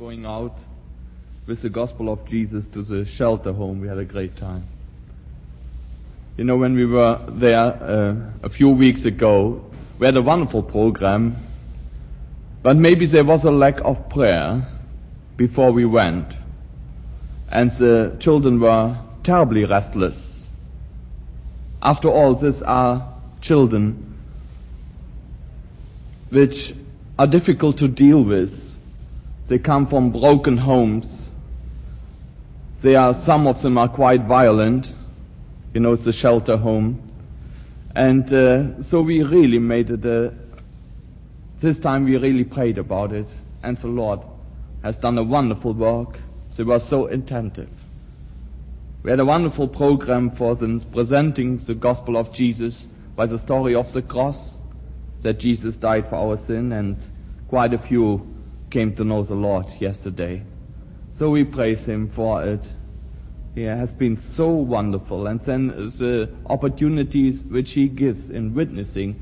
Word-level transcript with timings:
going 0.00 0.24
out 0.24 0.56
with 1.46 1.60
the 1.60 1.68
gospel 1.68 2.10
of 2.10 2.24
Jesus 2.24 2.66
to 2.68 2.80
the 2.80 3.04
shelter 3.04 3.52
home. 3.52 3.82
We 3.82 3.88
had 3.88 3.98
a 3.98 4.04
great 4.06 4.34
time. 4.38 4.64
You 6.38 6.44
know, 6.44 6.56
when 6.56 6.74
we 6.74 6.86
were 6.86 7.20
there 7.28 7.58
uh, 7.60 8.16
a 8.42 8.48
few 8.48 8.70
weeks 8.70 9.04
ago, 9.04 9.62
we 9.98 10.06
had 10.06 10.16
a 10.16 10.22
wonderful 10.22 10.62
program, 10.62 11.36
but 12.62 12.78
maybe 12.78 13.04
there 13.04 13.24
was 13.24 13.44
a 13.44 13.50
lack 13.50 13.82
of 13.84 14.08
prayer 14.08 14.66
before 15.36 15.70
we 15.70 15.84
went. 15.84 16.32
And 17.50 17.70
the 17.72 18.16
children 18.20 18.58
were 18.58 18.96
terribly 19.22 19.66
restless. 19.66 20.48
After 21.82 22.08
all, 22.08 22.36
these 22.36 22.62
are 22.62 23.06
children 23.42 24.16
which 26.30 26.74
are 27.18 27.26
difficult 27.26 27.76
to 27.78 27.88
deal 27.88 28.24
with. 28.24 28.69
They 29.50 29.58
come 29.58 29.88
from 29.88 30.12
broken 30.12 30.56
homes. 30.56 31.28
They 32.82 32.94
are, 32.94 33.12
some 33.12 33.48
of 33.48 33.60
them 33.60 33.78
are 33.78 33.88
quite 33.88 34.22
violent. 34.22 34.94
You 35.74 35.80
know, 35.80 35.94
it's 35.94 36.06
a 36.06 36.12
shelter 36.12 36.56
home. 36.56 37.10
And 37.92 38.32
uh, 38.32 38.80
so 38.84 39.02
we 39.02 39.24
really 39.24 39.58
made 39.58 39.90
it 39.90 40.04
a, 40.04 40.32
this 41.58 41.80
time 41.80 42.04
we 42.04 42.16
really 42.16 42.44
prayed 42.44 42.78
about 42.78 43.12
it. 43.12 43.26
And 43.64 43.76
the 43.76 43.88
Lord 43.88 44.20
has 44.84 44.98
done 44.98 45.18
a 45.18 45.24
wonderful 45.24 45.72
work. 45.72 46.20
They 46.56 46.62
were 46.62 46.78
so 46.78 47.08
attentive. 47.08 47.70
We 49.02 49.10
had 49.10 49.18
a 49.18 49.24
wonderful 49.24 49.66
program 49.66 50.30
for 50.30 50.54
them 50.54 50.80
presenting 50.80 51.56
the 51.56 51.74
gospel 51.74 52.16
of 52.16 52.32
Jesus 52.32 52.86
by 53.16 53.26
the 53.26 53.40
story 53.40 53.74
of 53.74 53.92
the 53.92 54.02
cross, 54.02 54.38
that 55.22 55.40
Jesus 55.40 55.76
died 55.76 56.08
for 56.08 56.14
our 56.14 56.36
sin, 56.36 56.70
and 56.70 56.96
quite 57.48 57.74
a 57.74 57.78
few 57.78 58.24
came 58.70 58.94
to 58.96 59.04
know 59.04 59.22
the 59.22 59.34
Lord 59.34 59.66
yesterday. 59.78 60.42
So 61.18 61.30
we 61.30 61.44
praise 61.44 61.84
Him 61.84 62.08
for 62.08 62.44
it. 62.44 62.62
He 63.54 63.62
has 63.62 63.92
been 63.92 64.16
so 64.16 64.48
wonderful. 64.48 65.26
And 65.26 65.40
then 65.40 65.68
the 65.68 66.30
opportunities 66.46 67.44
which 67.44 67.72
He 67.72 67.88
gives 67.88 68.30
in 68.30 68.54
witnessing 68.54 69.20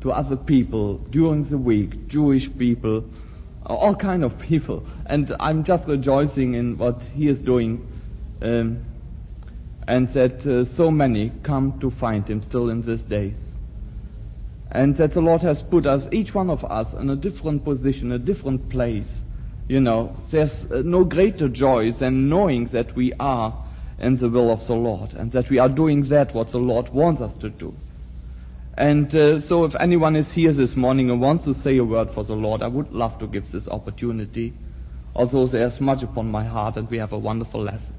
to 0.00 0.12
other 0.12 0.36
people 0.36 0.98
during 1.10 1.44
the 1.44 1.58
week, 1.58 2.08
Jewish 2.08 2.50
people, 2.56 3.04
all 3.64 3.94
kind 3.94 4.24
of 4.24 4.38
people. 4.38 4.86
And 5.06 5.34
I'm 5.38 5.64
just 5.64 5.86
rejoicing 5.86 6.54
in 6.54 6.78
what 6.78 7.00
He 7.14 7.28
is 7.28 7.40
doing. 7.40 7.86
Um, 8.42 8.84
and 9.88 10.08
that 10.10 10.44
uh, 10.46 10.64
so 10.64 10.90
many 10.90 11.30
come 11.42 11.78
to 11.80 11.90
find 11.90 12.26
Him 12.26 12.42
still 12.42 12.70
in 12.70 12.82
these 12.82 13.04
days. 13.04 13.45
And 14.70 14.96
that 14.96 15.12
the 15.12 15.20
Lord 15.20 15.42
has 15.42 15.62
put 15.62 15.86
us, 15.86 16.08
each 16.12 16.34
one 16.34 16.50
of 16.50 16.64
us, 16.64 16.92
in 16.92 17.08
a 17.10 17.16
different 17.16 17.64
position, 17.64 18.12
a 18.12 18.18
different 18.18 18.68
place. 18.68 19.22
You 19.68 19.80
know, 19.80 20.16
there's 20.30 20.64
uh, 20.70 20.82
no 20.84 21.04
greater 21.04 21.48
joy 21.48 21.92
than 21.92 22.28
knowing 22.28 22.66
that 22.66 22.94
we 22.94 23.12
are 23.18 23.56
in 23.98 24.16
the 24.16 24.28
will 24.28 24.50
of 24.50 24.66
the 24.66 24.74
Lord 24.74 25.14
and 25.14 25.32
that 25.32 25.50
we 25.50 25.58
are 25.58 25.68
doing 25.68 26.02
that 26.08 26.34
what 26.34 26.48
the 26.48 26.58
Lord 26.58 26.90
wants 26.90 27.20
us 27.20 27.34
to 27.36 27.48
do. 27.48 27.74
And 28.76 29.12
uh, 29.14 29.40
so 29.40 29.64
if 29.64 29.74
anyone 29.76 30.16
is 30.16 30.32
here 30.32 30.52
this 30.52 30.76
morning 30.76 31.10
and 31.10 31.20
wants 31.20 31.44
to 31.44 31.54
say 31.54 31.78
a 31.78 31.84
word 31.84 32.10
for 32.10 32.24
the 32.24 32.36
Lord, 32.36 32.62
I 32.62 32.68
would 32.68 32.92
love 32.92 33.18
to 33.20 33.26
give 33.26 33.50
this 33.50 33.68
opportunity. 33.68 34.52
Although 35.14 35.46
there's 35.46 35.80
much 35.80 36.02
upon 36.02 36.30
my 36.30 36.44
heart 36.44 36.76
and 36.76 36.90
we 36.90 36.98
have 36.98 37.12
a 37.12 37.18
wonderful 37.18 37.62
lesson. 37.62 37.94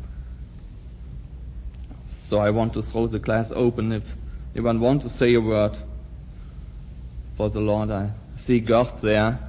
So 2.22 2.38
I 2.38 2.52
want 2.52 2.74
to 2.74 2.84
throw 2.84 3.08
the 3.08 3.20
class 3.20 3.52
open 3.52 3.92
if 3.92 4.16
anyone 4.54 4.80
wants 4.80 5.06
to 5.06 5.10
say 5.10 5.34
a 5.34 5.42
word 5.42 5.78
for 7.38 7.50
the 7.52 7.60
Lord. 7.60 7.92
I 7.92 8.10
see 8.36 8.60
Gert 8.60 9.00
there. 9.02 9.40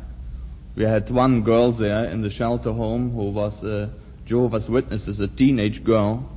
We 0.77 0.85
had 0.85 1.11
one 1.11 1.43
girl 1.43 1.73
there 1.73 2.05
in 2.05 2.21
the 2.21 2.31
shelter 2.31 2.71
home 2.71 3.11
who 3.11 3.31
was 3.31 3.65
a 3.65 3.91
Jehovah's 4.27 4.69
Witness 4.69 5.09
as 5.09 5.21
a 5.21 5.27
teenage 5.27 5.83
girl, 5.83 6.31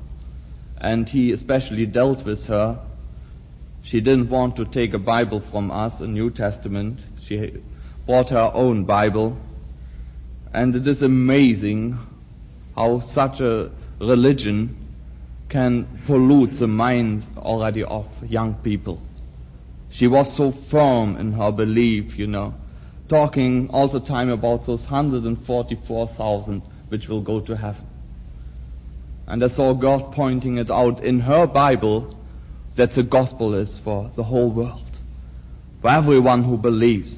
and 0.78 1.08
he 1.08 1.34
especially 1.34 1.86
dealt 1.86 2.26
with 2.26 2.46
her. 2.46 2.80
She 3.84 4.00
didn't 4.00 4.30
want 4.30 4.56
to 4.56 4.66
take 4.66 4.94
a 4.94 5.00
Bible 5.00 5.42
from 5.42 5.70
us, 5.72 6.00
a 6.00 6.08
New 6.08 6.32
Testament. 6.32 7.02
She 7.28 7.62
bought 8.08 8.30
her 8.30 8.50
own 8.54 8.86
Bible, 8.86 9.38
and 10.54 10.76
it 10.76 10.88
is 10.88 11.04
amazing 11.04 12.00
how 12.76 13.00
such 13.00 13.42
a 13.42 13.70
religion 14.00 14.78
can 15.50 16.02
pollute 16.06 16.54
the 16.54 16.68
minds 16.68 17.26
already 17.38 17.84
of 17.84 18.08
young 18.24 18.54
people. 18.56 19.02
She 19.92 20.08
was 20.08 20.34
so 20.34 20.52
firm 20.52 21.18
in 21.18 21.34
her 21.34 21.52
belief, 21.52 22.18
you 22.18 22.28
know, 22.28 22.56
talking 23.10 23.70
all 23.72 23.90
the 23.90 24.00
time 24.00 24.30
about 24.30 24.66
those 24.66 24.84
144,000 24.84 26.62
which 26.88 27.10
will 27.10 27.22
go 27.22 27.42
to 27.42 27.56
heaven. 27.56 27.86
And 29.28 29.44
I 29.44 29.48
saw 29.48 29.74
God 29.74 30.14
pointing 30.14 30.58
it 30.58 30.72
out 30.72 31.04
in 31.04 31.20
her 31.20 31.46
Bible 31.46 32.18
that 32.76 32.92
the 32.92 33.04
gospel 33.04 33.54
is 33.54 33.78
for 33.80 34.10
the 34.16 34.24
whole 34.24 34.50
world. 34.50 35.00
For 35.82 35.90
everyone 35.90 36.44
who 36.44 36.58
believes. 36.58 37.18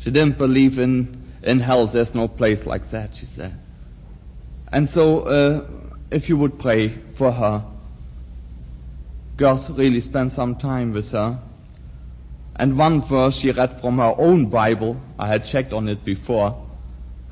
She 0.00 0.10
didn't 0.10 0.38
believe 0.38 0.78
in, 0.78 1.32
in 1.42 1.60
hell. 1.60 1.86
There's 1.86 2.14
no 2.14 2.28
place 2.28 2.64
like 2.66 2.90
that, 2.90 3.14
she 3.14 3.26
said. 3.26 3.58
And 4.70 4.88
so, 4.88 5.20
uh, 5.20 5.66
if 6.10 6.28
you 6.28 6.36
would 6.36 6.58
pray 6.58 6.88
for 7.16 7.32
her, 7.32 7.64
God 9.36 9.78
really 9.78 10.00
spent 10.00 10.32
some 10.32 10.56
time 10.56 10.92
with 10.92 11.10
her 11.12 11.38
and 12.56 12.78
one 12.78 13.02
verse 13.02 13.36
she 13.36 13.50
read 13.50 13.80
from 13.80 13.98
her 13.98 14.14
own 14.18 14.46
Bible, 14.46 15.00
I 15.18 15.28
had 15.28 15.46
checked 15.46 15.72
on 15.72 15.88
it 15.88 16.04
before, 16.04 16.66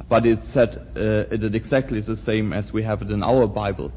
but 0.09 0.27
it 0.27 0.45
said 0.45 0.77
uh, 0.97 1.35
it 1.35 1.43
is 1.43 1.55
exactly 1.55 2.01
the 2.01 2.17
same 2.17 2.53
as 2.53 2.73
we 2.73 2.83
have 2.83 3.03
it 3.03 3.11
in 3.11 3.23
our 3.23 3.47
Bible. 3.47 3.93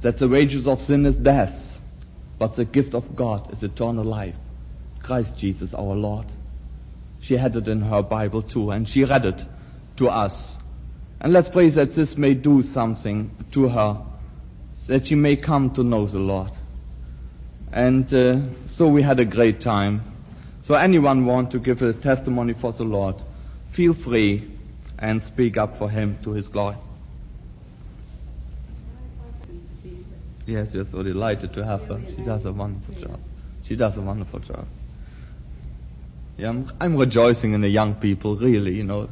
That 0.00 0.18
the 0.18 0.28
wages 0.28 0.66
of 0.66 0.80
sin 0.80 1.06
is 1.06 1.16
death, 1.16 1.80
but 2.38 2.56
the 2.56 2.64
gift 2.64 2.94
of 2.94 3.16
God 3.16 3.52
is 3.52 3.62
eternal 3.62 4.04
life. 4.04 4.34
Christ 5.02 5.36
Jesus 5.36 5.72
our 5.72 5.94
Lord. 5.94 6.26
She 7.20 7.36
had 7.36 7.56
it 7.56 7.68
in 7.68 7.80
her 7.80 8.02
Bible 8.02 8.42
too, 8.42 8.70
and 8.70 8.88
she 8.88 9.04
read 9.04 9.24
it 9.24 9.44
to 9.96 10.08
us. 10.08 10.56
And 11.20 11.32
let's 11.32 11.48
pray 11.48 11.68
that 11.70 11.94
this 11.94 12.18
may 12.18 12.34
do 12.34 12.62
something 12.62 13.30
to 13.52 13.68
her, 13.68 14.02
that 14.88 15.06
she 15.06 15.14
may 15.14 15.36
come 15.36 15.70
to 15.74 15.82
know 15.82 16.06
the 16.06 16.18
Lord. 16.18 16.50
And 17.72 18.12
uh, 18.12 18.40
so 18.66 18.88
we 18.88 19.02
had 19.02 19.20
a 19.20 19.24
great 19.24 19.60
time. 19.60 20.02
So 20.66 20.74
anyone 20.74 21.26
want 21.26 21.50
to 21.50 21.58
give 21.58 21.82
a 21.82 21.92
testimony 21.92 22.54
for 22.54 22.72
the 22.72 22.84
Lord, 22.84 23.16
feel 23.72 23.92
free 23.92 24.50
and 24.98 25.22
speak 25.22 25.58
up 25.58 25.76
for 25.76 25.90
him 25.90 26.18
to 26.22 26.32
his 26.32 26.48
glory. 26.48 26.76
Yes, 30.46 30.72
we're 30.72 30.86
so 30.86 31.02
delighted 31.02 31.52
to 31.54 31.64
have 31.64 31.84
her. 31.84 32.00
She 32.16 32.22
does 32.22 32.46
a 32.46 32.52
wonderful 32.52 32.94
job. 32.94 33.20
She 33.64 33.76
does 33.76 33.98
a 33.98 34.00
wonderful 34.00 34.40
job. 34.40 34.66
Yeah, 36.38 36.48
I'm, 36.48 36.72
I'm 36.80 36.96
rejoicing 36.96 37.52
in 37.52 37.60
the 37.60 37.68
young 37.68 37.94
people, 37.94 38.36
really, 38.36 38.74
you 38.74 38.84
know. 38.84 39.10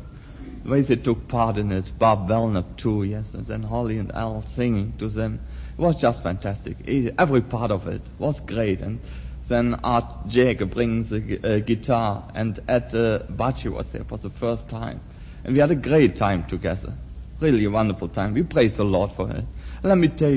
The 0.64 0.70
way 0.70 0.80
they 0.80 0.96
took 0.96 1.28
part 1.28 1.58
in 1.58 1.70
it. 1.70 1.98
Bob 1.98 2.28
Belknap 2.28 2.78
too, 2.78 3.04
yes, 3.04 3.34
and 3.34 3.44
then 3.44 3.62
Holly 3.62 3.98
and 3.98 4.10
Al 4.12 4.40
singing 4.42 4.94
to 4.98 5.08
them. 5.08 5.40
It 5.76 5.80
was 5.80 5.96
just 5.96 6.22
fantastic. 6.22 6.78
Every 7.18 7.42
part 7.42 7.70
of 7.70 7.88
it 7.88 8.02
was 8.18 8.40
great. 8.40 8.80
And 8.80 9.00
then 9.48 9.74
Art 9.82 10.28
Jacob 10.28 10.72
brings 10.72 11.10
the 11.10 11.40
uh, 11.42 11.58
guitar, 11.58 12.30
and 12.34 12.60
Ed 12.68 12.94
uh, 12.94 13.20
Bachi 13.28 13.68
was 13.68 13.90
there 13.92 14.04
for 14.04 14.18
the 14.18 14.30
first 14.30 14.68
time. 14.68 15.00
And 15.44 15.54
we 15.54 15.60
had 15.60 15.70
a 15.70 15.76
great 15.76 16.16
time 16.16 16.44
together. 16.44 16.94
Really 17.40 17.64
a 17.64 17.70
wonderful 17.70 18.08
time. 18.08 18.34
We 18.34 18.44
praise 18.44 18.76
the 18.76 18.84
Lord 18.84 19.10
for 19.12 19.28
it. 19.30 19.44
Let 19.82 19.98
me 19.98 20.08
tell, 20.08 20.32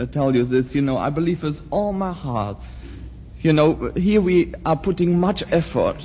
uh, 0.00 0.06
tell 0.06 0.34
you 0.34 0.44
this, 0.44 0.74
you 0.74 0.80
know, 0.80 0.96
I 0.96 1.10
believe 1.10 1.42
with 1.42 1.60
all 1.70 1.92
my 1.92 2.12
heart. 2.12 2.56
You 3.40 3.52
know, 3.52 3.92
here 3.94 4.22
we 4.22 4.54
are 4.64 4.76
putting 4.76 5.20
much 5.20 5.44
effort 5.50 6.02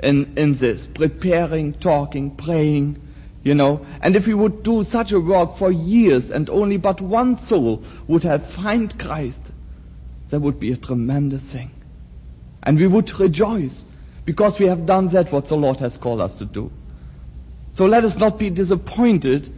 in, 0.00 0.36
in 0.36 0.54
this, 0.54 0.86
preparing, 0.86 1.74
talking, 1.74 2.32
praying, 2.32 3.00
you 3.44 3.54
know. 3.54 3.86
And 4.02 4.16
if 4.16 4.26
we 4.26 4.34
would 4.34 4.64
do 4.64 4.82
such 4.82 5.12
a 5.12 5.20
work 5.20 5.58
for 5.58 5.70
years 5.70 6.30
and 6.32 6.50
only 6.50 6.76
but 6.76 7.00
one 7.00 7.38
soul 7.38 7.84
would 8.08 8.24
have 8.24 8.50
find 8.50 8.98
Christ, 8.98 9.40
that 10.30 10.40
would 10.40 10.58
be 10.58 10.72
a 10.72 10.76
tremendous 10.76 11.42
thing. 11.42 11.70
And 12.64 12.78
we 12.78 12.86
would 12.86 13.20
rejoice 13.20 13.84
because 14.24 14.58
we 14.58 14.66
have 14.66 14.86
done 14.86 15.08
that 15.08 15.30
what 15.30 15.46
the 15.46 15.56
Lord 15.56 15.78
has 15.80 15.96
called 15.96 16.20
us 16.20 16.38
to 16.38 16.46
do. 16.46 16.72
So 17.72 17.86
let 17.86 18.04
us 18.04 18.16
not 18.16 18.38
be 18.38 18.50
disappointed 18.50 19.52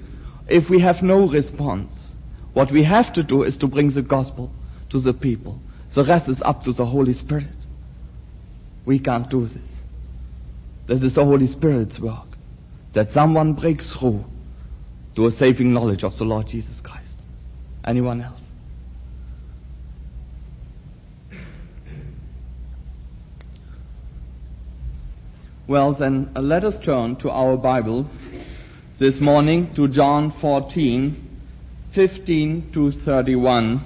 if 0.48 0.68
we 0.68 0.80
have 0.80 1.02
no 1.02 1.28
response. 1.28 2.08
What 2.52 2.72
we 2.72 2.82
have 2.82 3.12
to 3.14 3.22
do 3.22 3.44
is 3.44 3.58
to 3.58 3.66
bring 3.66 3.90
the 3.90 4.02
gospel 4.02 4.52
to 4.90 4.98
the 4.98 5.14
people. 5.14 5.60
The 5.92 6.04
rest 6.04 6.28
is 6.28 6.42
up 6.42 6.64
to 6.64 6.72
the 6.72 6.84
Holy 6.84 7.12
Spirit. 7.12 7.48
We 8.84 8.98
can't 8.98 9.28
do 9.30 9.46
this. 9.46 9.62
This 10.86 11.02
is 11.02 11.14
the 11.14 11.24
Holy 11.24 11.46
Spirit's 11.46 11.98
work. 12.00 12.26
That 12.92 13.12
someone 13.12 13.52
breaks 13.52 13.92
through 13.92 14.24
to 15.16 15.26
a 15.26 15.30
saving 15.30 15.72
knowledge 15.72 16.02
of 16.04 16.16
the 16.16 16.24
Lord 16.24 16.48
Jesus 16.48 16.80
Christ. 16.80 17.18
Anyone 17.84 18.22
else? 18.22 18.45
Well, 25.68 25.94
then 25.94 26.30
uh, 26.36 26.42
let 26.42 26.62
us 26.62 26.78
turn 26.78 27.16
to 27.16 27.30
our 27.30 27.56
Bible, 27.56 28.08
this 28.98 29.18
morning 29.18 29.74
to 29.74 29.88
John 29.88 30.30
14, 30.30 31.40
15 31.90 32.70
to 32.70 32.92
31. 32.92 33.80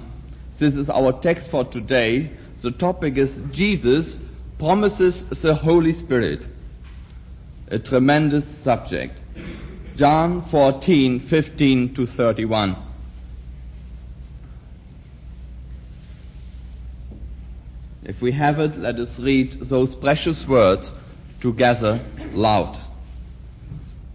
This 0.59 0.75
is 0.75 0.91
our 0.91 1.11
text 1.11 1.49
for 1.49 1.65
today. 1.65 2.29
The 2.61 2.69
topic 2.69 3.17
is 3.17 3.41
Jesus 3.51 4.15
promises 4.59 5.23
the 5.23 5.55
Holy 5.55 5.93
Spirit. 5.93 6.41
A 7.69 7.79
tremendous 7.79 8.45
subject. 8.59 9.17
John 9.95 10.43
14, 10.49 11.19
15 11.21 11.95
to 11.95 12.05
31. 12.05 12.75
If 18.03 18.21
we 18.21 18.33
have 18.33 18.59
it, 18.59 18.77
let 18.77 18.99
us 18.99 19.17
read 19.17 19.61
those 19.61 19.95
precious 19.95 20.47
words 20.47 20.93
together 21.41 21.99
loud. 22.33 22.77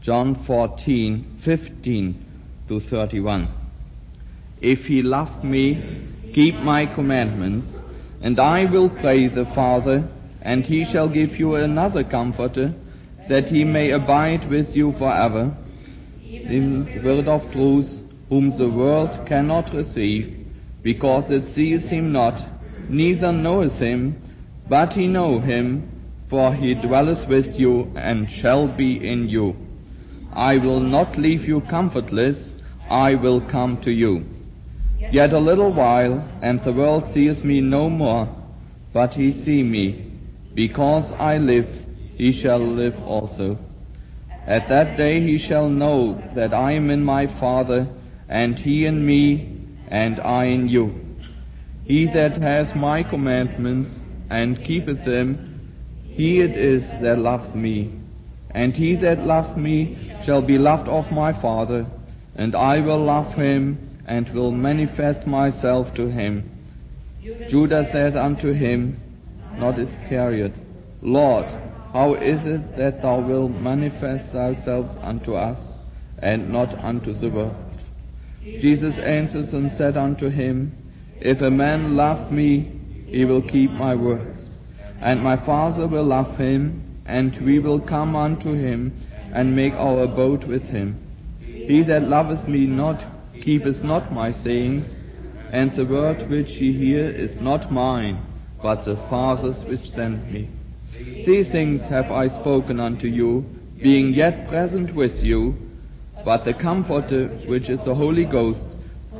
John 0.00 0.36
14, 0.36 1.38
15 1.40 2.24
to 2.68 2.80
31. 2.80 3.48
If 4.60 4.86
he 4.86 5.02
loved 5.02 5.44
me, 5.44 6.08
keep 6.32 6.56
my 6.60 6.86
commandments, 6.86 7.74
and 8.20 8.38
I 8.38 8.64
will 8.64 8.88
pray 8.88 9.26
the 9.26 9.44
Father, 9.46 10.08
and 10.40 10.64
he 10.64 10.84
shall 10.84 11.08
give 11.08 11.38
you 11.38 11.56
another 11.56 12.04
comforter, 12.04 12.72
that 13.28 13.48
he 13.48 13.64
may 13.64 13.90
abide 13.90 14.48
with 14.48 14.76
you 14.76 14.92
forever, 14.92 15.56
the 16.22 17.00
word 17.02 17.26
of 17.26 17.50
truth, 17.50 18.00
whom 18.28 18.50
the 18.50 18.68
world 18.68 19.26
cannot 19.26 19.74
receive, 19.74 20.46
because 20.82 21.30
it 21.30 21.50
sees 21.50 21.88
him 21.88 22.12
not, 22.12 22.40
neither 22.88 23.32
knoweth 23.32 23.78
him, 23.78 24.16
but 24.68 24.94
he 24.94 25.08
know 25.08 25.40
him, 25.40 25.95
for 26.28 26.52
he 26.54 26.74
dwelleth 26.74 27.28
with 27.28 27.58
you 27.58 27.92
and 27.96 28.30
shall 28.30 28.66
be 28.66 29.08
in 29.08 29.28
you. 29.28 29.54
I 30.32 30.58
will 30.58 30.80
not 30.80 31.16
leave 31.16 31.46
you 31.46 31.60
comfortless, 31.62 32.54
I 32.90 33.14
will 33.14 33.40
come 33.40 33.80
to 33.82 33.90
you. 33.90 34.24
Yet 35.10 35.32
a 35.32 35.38
little 35.38 35.72
while, 35.72 36.26
and 36.42 36.62
the 36.62 36.72
world 36.72 37.12
sees 37.12 37.44
me 37.44 37.60
no 37.60 37.88
more, 37.88 38.28
but 38.92 39.14
he 39.14 39.32
see 39.32 39.62
me. 39.62 40.10
Because 40.54 41.12
I 41.12 41.38
live, 41.38 41.68
he 42.16 42.32
shall 42.32 42.58
live 42.58 43.00
also. 43.02 43.58
At 44.46 44.68
that 44.68 44.96
day 44.96 45.20
he 45.20 45.38
shall 45.38 45.68
know 45.68 46.22
that 46.34 46.54
I 46.54 46.72
am 46.72 46.90
in 46.90 47.04
my 47.04 47.26
Father, 47.26 47.88
and 48.28 48.58
he 48.58 48.86
in 48.86 49.04
me, 49.04 49.58
and 49.88 50.18
I 50.20 50.46
in 50.46 50.68
you. 50.68 50.94
He 51.84 52.06
that 52.06 52.36
has 52.38 52.74
my 52.74 53.02
commandments 53.02 53.94
and 54.28 54.62
keepeth 54.64 55.04
them, 55.04 55.55
he 56.16 56.40
it 56.40 56.56
is 56.56 56.82
that 57.02 57.18
loves 57.18 57.54
me. 57.54 57.92
And 58.50 58.74
he 58.74 58.94
that 58.96 59.26
loves 59.26 59.54
me 59.54 60.14
shall 60.24 60.40
be 60.40 60.56
loved 60.56 60.88
of 60.88 61.12
my 61.12 61.34
Father, 61.34 61.86
and 62.34 62.54
I 62.54 62.80
will 62.80 63.04
love 63.04 63.34
him 63.34 64.00
and 64.06 64.26
will 64.30 64.50
manifest 64.50 65.26
myself 65.26 65.92
to 65.94 66.06
him. 66.08 66.50
Judas 67.48 67.92
said 67.92 68.16
unto 68.16 68.52
him, 68.52 68.98
not 69.58 69.78
Iscariot, 69.78 70.54
Lord, 71.02 71.46
how 71.92 72.14
is 72.14 72.44
it 72.46 72.76
that 72.76 73.02
thou 73.02 73.20
wilt 73.20 73.52
manifest 73.52 74.32
thyself 74.32 74.96
unto 75.02 75.34
us, 75.34 75.58
and 76.18 76.50
not 76.50 76.74
unto 76.82 77.12
the 77.12 77.28
world? 77.28 77.54
Jesus 78.42 78.98
answered 78.98 79.52
and 79.52 79.70
said 79.72 79.98
unto 79.98 80.30
him, 80.30 80.72
if 81.20 81.42
a 81.42 81.50
man 81.50 81.96
love 81.96 82.32
me, 82.32 82.70
he 83.06 83.24
will 83.24 83.42
keep 83.42 83.70
my 83.70 83.94
words. 83.94 84.35
And 85.00 85.22
my 85.22 85.36
Father 85.36 85.86
will 85.86 86.04
love 86.04 86.36
him, 86.36 86.82
and 87.06 87.36
we 87.38 87.58
will 87.58 87.80
come 87.80 88.16
unto 88.16 88.52
him, 88.52 88.92
and 89.32 89.54
make 89.54 89.74
our 89.74 90.04
abode 90.04 90.44
with 90.44 90.64
him. 90.64 90.98
He 91.40 91.82
that 91.82 92.08
loveth 92.08 92.48
me 92.48 92.66
not, 92.66 93.04
keepeth 93.42 93.84
not 93.84 94.12
my 94.12 94.30
sayings, 94.30 94.94
and 95.52 95.74
the 95.74 95.84
word 95.84 96.28
which 96.30 96.60
ye 96.60 96.72
hear 96.72 97.08
is 97.08 97.40
not 97.40 97.70
mine, 97.70 98.18
but 98.62 98.84
the 98.84 98.96
Father's 98.96 99.62
which 99.64 99.90
sent 99.92 100.32
me. 100.32 100.48
These 100.98 101.50
things 101.50 101.82
have 101.82 102.10
I 102.10 102.28
spoken 102.28 102.80
unto 102.80 103.06
you, 103.06 103.44
being 103.80 104.12
yet 104.14 104.48
present 104.48 104.94
with 104.94 105.22
you, 105.22 105.56
but 106.24 106.44
the 106.44 106.54
Comforter, 106.54 107.28
which 107.46 107.68
is 107.68 107.84
the 107.84 107.94
Holy 107.94 108.24
Ghost, 108.24 108.66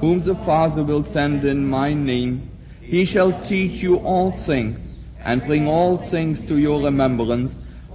whom 0.00 0.20
the 0.20 0.34
Father 0.34 0.82
will 0.82 1.04
send 1.04 1.44
in 1.44 1.66
my 1.66 1.92
name, 1.94 2.50
he 2.80 3.04
shall 3.04 3.42
teach 3.44 3.82
you 3.82 3.96
all 3.96 4.32
things, 4.32 4.78
and 5.26 5.44
bring 5.44 5.66
all 5.66 5.98
things 5.98 6.44
to 6.44 6.56
your 6.56 6.84
remembrance, 6.84 7.52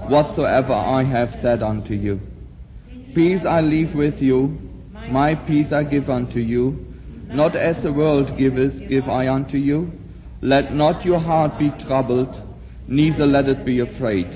whatsoever 0.10 0.74
I 0.74 1.04
have 1.04 1.34
said 1.42 1.64
unto 1.64 1.94
you. 1.94 2.20
Peace 3.16 3.46
I 3.46 3.62
leave 3.62 3.96
with 3.96 4.22
you, 4.22 4.60
my 5.10 5.36
peace 5.36 5.72
I 5.72 5.84
give 5.84 6.10
unto 6.10 6.40
you, 6.40 6.86
not 7.30 7.56
as 7.56 7.84
the 7.84 7.94
world 7.94 8.38
giveth, 8.38 8.86
give 8.90 9.08
I 9.08 9.30
unto 9.30 9.58
you. 9.58 9.94
Let 10.42 10.74
not 10.74 11.06
your 11.06 11.20
heart 11.20 11.58
be 11.58 11.70
troubled, 11.70 12.36
neither 12.86 13.26
let 13.26 13.48
it 13.48 13.64
be 13.64 13.80
afraid. 13.80 14.28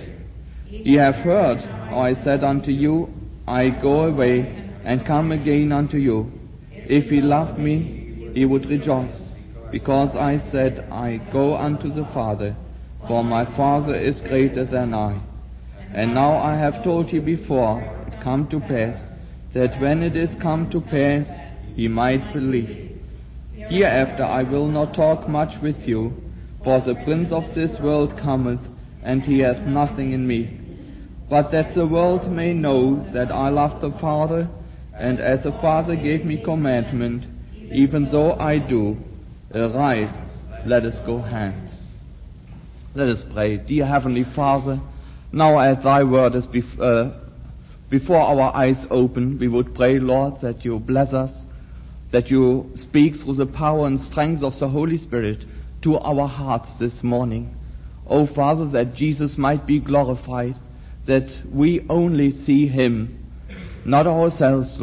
Ye 0.70 0.96
have 0.96 1.16
heard 1.16 1.62
how 1.64 2.00
I 2.00 2.14
said 2.14 2.46
unto 2.46 2.72
you, 2.72 3.10
I 3.46 3.72
go 3.72 4.06
away 4.06 4.72
and 4.86 5.06
come 5.06 5.34
again 5.34 5.74
unto 5.74 5.98
you. 5.98 6.32
If 6.72 7.10
he 7.10 7.20
loved 7.20 7.60
me, 7.60 8.32
he 8.34 8.46
would 8.46 8.68
rejoice, 8.68 9.30
because 9.70 10.16
I 10.16 10.38
said, 10.38 10.88
I 10.92 11.18
go 11.18 11.58
unto 11.58 11.90
the 11.90 12.06
Father, 12.06 12.56
for 13.08 13.24
my 13.24 13.46
Father 13.46 13.96
is 13.96 14.20
greater 14.22 14.66
than 14.66 14.94
I. 14.94 15.20
And 15.94 16.14
now 16.14 16.38
I 16.38 16.56
have 16.56 16.84
told 16.84 17.12
you 17.12 17.22
before 17.22 17.82
it 18.08 18.22
come 18.22 18.48
to 18.48 18.60
pass, 18.60 19.00
that 19.54 19.80
when 19.80 20.04
it 20.04 20.16
is 20.16 20.36
come 20.36 20.70
to 20.72 20.82
pass, 20.82 21.30
he 21.76 21.88
might 21.88 22.34
believe. 22.34 23.02
Hereafter 23.54 24.24
I 24.24 24.44
will 24.44 24.68
not 24.68 24.94
talk 24.94 25.28
much 25.28 25.62
with 25.62 25.88
you, 25.88 26.14
for 26.64 26.80
the 26.82 26.96
prince 26.96 27.32
of 27.32 27.54
this 27.54 27.80
world 27.80 28.18
cometh, 28.18 28.68
and 29.04 29.24
he 29.24 29.40
hath 29.40 29.62
nothing 29.62 30.12
in 30.12 30.28
me. 30.28 30.60
But 31.30 31.52
that 31.52 31.74
the 31.74 31.88
world 31.88 32.30
may 32.32 32.54
know 32.54 33.00
that 33.12 33.32
I 33.32 33.50
love 33.50 33.82
the 33.82 33.92
Father, 33.92 34.48
and 34.94 35.20
as 35.20 35.44
the 35.44 35.52
Father 35.52 35.96
gave 35.96 36.26
me 36.26 36.38
commandment, 36.38 37.24
even 37.72 38.10
so 38.10 38.38
I 38.40 38.58
do. 38.58 38.98
Arise, 39.54 40.14
let 40.66 40.86
us 40.86 41.00
go 41.00 41.20
hence. 41.20 41.65
Let 42.98 43.10
us 43.10 43.24
pray. 43.24 43.58
Dear 43.58 43.86
Heavenly 43.88 44.24
Father, 44.24 44.80
now 45.34 45.60
as 45.60 45.84
Thy 45.84 46.06
word 46.06 46.34
is 46.34 46.48
bef- 46.48 46.80
uh, 46.80 47.12
before 47.90 48.22
our 48.22 48.56
eyes 48.56 48.88
open, 48.90 49.38
we 49.38 49.50
would 49.50 49.76
pray, 49.76 50.00
Lord, 50.00 50.40
that 50.40 50.64
you 50.64 50.80
bless 50.80 51.14
us, 51.14 51.44
that 52.12 52.32
you 52.32 52.72
speak 52.76 53.18
through 53.18 53.34
the 53.34 53.48
power 53.48 53.86
and 53.86 54.00
strength 54.00 54.44
of 54.44 54.58
the 54.58 54.70
Holy 54.70 54.98
Spirit 54.98 55.44
to 55.82 56.00
our 56.00 56.26
hearts 56.26 56.80
this 56.80 57.04
morning. 57.04 57.54
Oh 58.08 58.26
Father, 58.26 58.66
that 58.68 58.96
Jesus 58.96 59.38
might 59.38 59.66
be 59.66 59.82
glorified, 59.82 60.56
that 61.04 61.36
we 61.52 61.86
only 61.90 62.32
see 62.32 62.66
Him 62.66 63.26
not 63.84 64.08
ourselves 64.08 64.78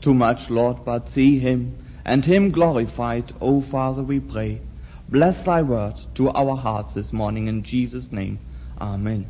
too 0.00 0.14
much, 0.14 0.48
Lord, 0.48 0.78
but 0.86 1.10
see 1.10 1.38
Him 1.40 1.76
and 2.06 2.24
Him 2.24 2.52
glorified. 2.52 3.34
O 3.42 3.60
Father, 3.60 4.02
we 4.02 4.18
pray. 4.18 4.62
Bless 5.08 5.44
Thy 5.44 5.62
word 5.62 5.94
to 6.14 6.30
our 6.30 6.56
hearts 6.56 6.94
this 6.94 7.12
morning 7.12 7.46
in 7.46 7.62
Jesus' 7.62 8.10
name. 8.10 8.38
Amen. 8.80 9.26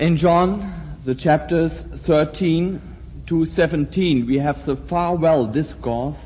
In 0.00 0.16
John, 0.16 0.96
the 1.04 1.14
chapters 1.14 1.80
13 1.80 2.80
to 3.26 3.46
17, 3.46 4.26
we 4.26 4.38
have 4.38 4.64
the 4.64 4.76
farewell 4.76 5.46
discourse 5.46 6.16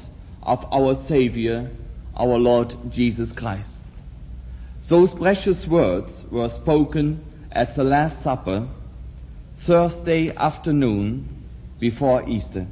of 0.42 0.66
our 0.72 0.94
Savior, 0.94 1.70
our 2.16 2.38
Lord 2.38 2.74
Jesus 2.90 3.32
Christ. 3.32 3.76
Those 4.88 5.14
precious 5.14 5.66
words 5.66 6.24
were 6.30 6.48
spoken 6.48 7.22
at 7.52 7.76
the 7.76 7.84
Last 7.84 8.22
Supper 8.22 8.66
Thursday 9.60 10.34
afternoon 10.34 11.28
before 11.78 12.28
Easter. 12.28 12.66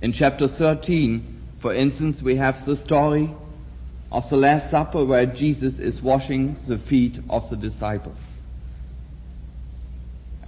In 0.00 0.12
chapter 0.12 0.48
13, 0.48 1.39
for 1.60 1.74
instance, 1.74 2.22
we 2.22 2.36
have 2.36 2.64
the 2.64 2.74
story 2.74 3.34
of 4.10 4.28
the 4.30 4.36
Last 4.36 4.70
Supper 4.70 5.04
where 5.04 5.26
Jesus 5.26 5.78
is 5.78 6.00
washing 6.00 6.56
the 6.66 6.78
feet 6.78 7.20
of 7.28 7.48
the 7.50 7.56
disciples. 7.56 8.16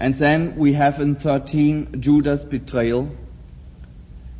And 0.01 0.15
then 0.15 0.57
we 0.57 0.73
have 0.73 1.01
in 1.01 1.15
13 1.17 2.01
Judas' 2.01 2.45
betrayal. 2.45 3.11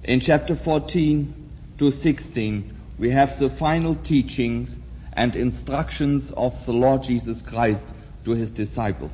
In 0.03 0.21
chapter 0.21 0.57
14 0.57 1.51
to 1.79 1.91
16, 1.93 2.77
we 2.99 3.11
have 3.11 3.39
the 3.39 3.51
final 3.51 3.95
teachings 3.95 4.75
and 5.13 5.37
instructions 5.37 6.33
of 6.33 6.65
the 6.65 6.73
Lord 6.73 7.03
Jesus 7.03 7.43
Christ 7.43 7.85
to 8.25 8.33
his 8.33 8.51
disciples. 8.51 9.13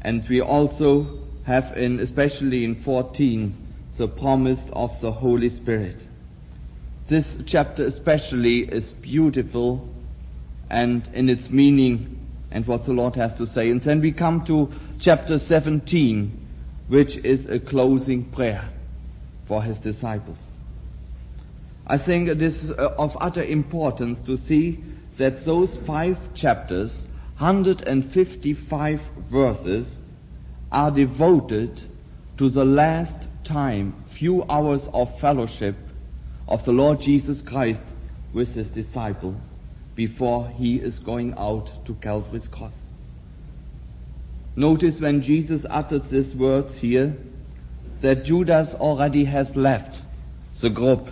And 0.00 0.26
we 0.28 0.40
also 0.40 1.18
have 1.44 1.76
in, 1.76 1.98
especially 1.98 2.64
in 2.64 2.82
14, 2.82 3.61
the 4.02 4.08
promise 4.08 4.66
of 4.72 5.00
the 5.00 5.12
Holy 5.12 5.48
Spirit. 5.48 5.96
This 7.06 7.38
chapter 7.46 7.86
especially 7.86 8.62
is 8.62 8.90
beautiful 8.90 9.88
and 10.68 11.08
in 11.14 11.28
its 11.28 11.50
meaning 11.50 12.18
and 12.50 12.66
what 12.66 12.82
the 12.82 12.94
Lord 12.94 13.14
has 13.14 13.32
to 13.34 13.46
say. 13.46 13.70
And 13.70 13.80
then 13.80 14.00
we 14.00 14.10
come 14.10 14.44
to 14.46 14.72
chapter 14.98 15.38
17, 15.38 16.36
which 16.88 17.16
is 17.18 17.46
a 17.46 17.60
closing 17.60 18.24
prayer 18.24 18.68
for 19.46 19.62
his 19.62 19.78
disciples. 19.78 20.38
I 21.86 21.96
think 21.96 22.28
it 22.28 22.42
is 22.42 22.72
uh, 22.72 22.94
of 22.98 23.16
utter 23.20 23.44
importance 23.44 24.24
to 24.24 24.36
see 24.36 24.82
that 25.16 25.44
those 25.44 25.76
five 25.86 26.18
chapters, 26.34 27.04
155 27.38 29.00
verses, 29.30 29.96
are 30.72 30.90
devoted 30.90 31.80
to 32.38 32.50
the 32.50 32.64
last 32.64 33.28
time, 33.52 33.94
few 34.08 34.42
hours 34.48 34.88
of 34.94 35.20
fellowship 35.20 35.76
of 36.48 36.64
the 36.64 36.72
Lord 36.72 37.00
Jesus 37.02 37.42
Christ 37.42 37.82
with 38.32 38.54
his 38.54 38.68
disciple 38.68 39.36
before 39.94 40.48
he 40.48 40.76
is 40.76 40.98
going 40.98 41.34
out 41.36 41.84
to 41.84 41.94
Calvary's 41.94 42.48
cross. 42.48 42.74
Notice 44.56 44.98
when 45.00 45.20
Jesus 45.20 45.66
uttered 45.68 46.06
these 46.06 46.34
words 46.34 46.78
here 46.78 47.14
that 48.00 48.24
Judas 48.24 48.74
already 48.74 49.24
has 49.24 49.54
left 49.54 50.00
the 50.58 50.70
group. 50.70 51.08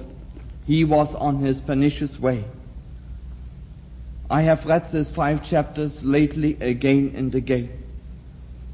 He 0.66 0.85
was 0.85 1.14
on 1.14 1.40
his 1.40 1.61
pernicious 1.61 2.18
way. 2.18 2.44
I 4.30 4.42
have 4.42 4.64
read 4.64 4.90
these 4.92 5.11
five 5.11 5.44
chapters 5.44 6.02
lately 6.02 6.56
again 6.61 7.12
and 7.16 7.35
again. 7.35 7.70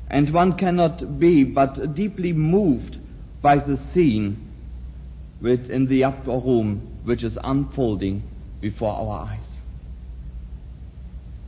And 0.09 0.31
one 0.31 0.53
cannot 0.57 1.19
be 1.19 1.43
but 1.43 1.95
deeply 1.97 2.33
moved 2.33 2.99
by 3.47 3.59
the 3.59 3.77
scene 3.77 4.45
in 5.41 5.87
the 5.87 6.03
upper 6.03 6.33
room 6.33 6.69
which 7.05 7.23
is 7.23 7.39
unfolding 7.45 8.21
before 8.61 8.93
our 8.93 9.25
eyes. 9.29 9.51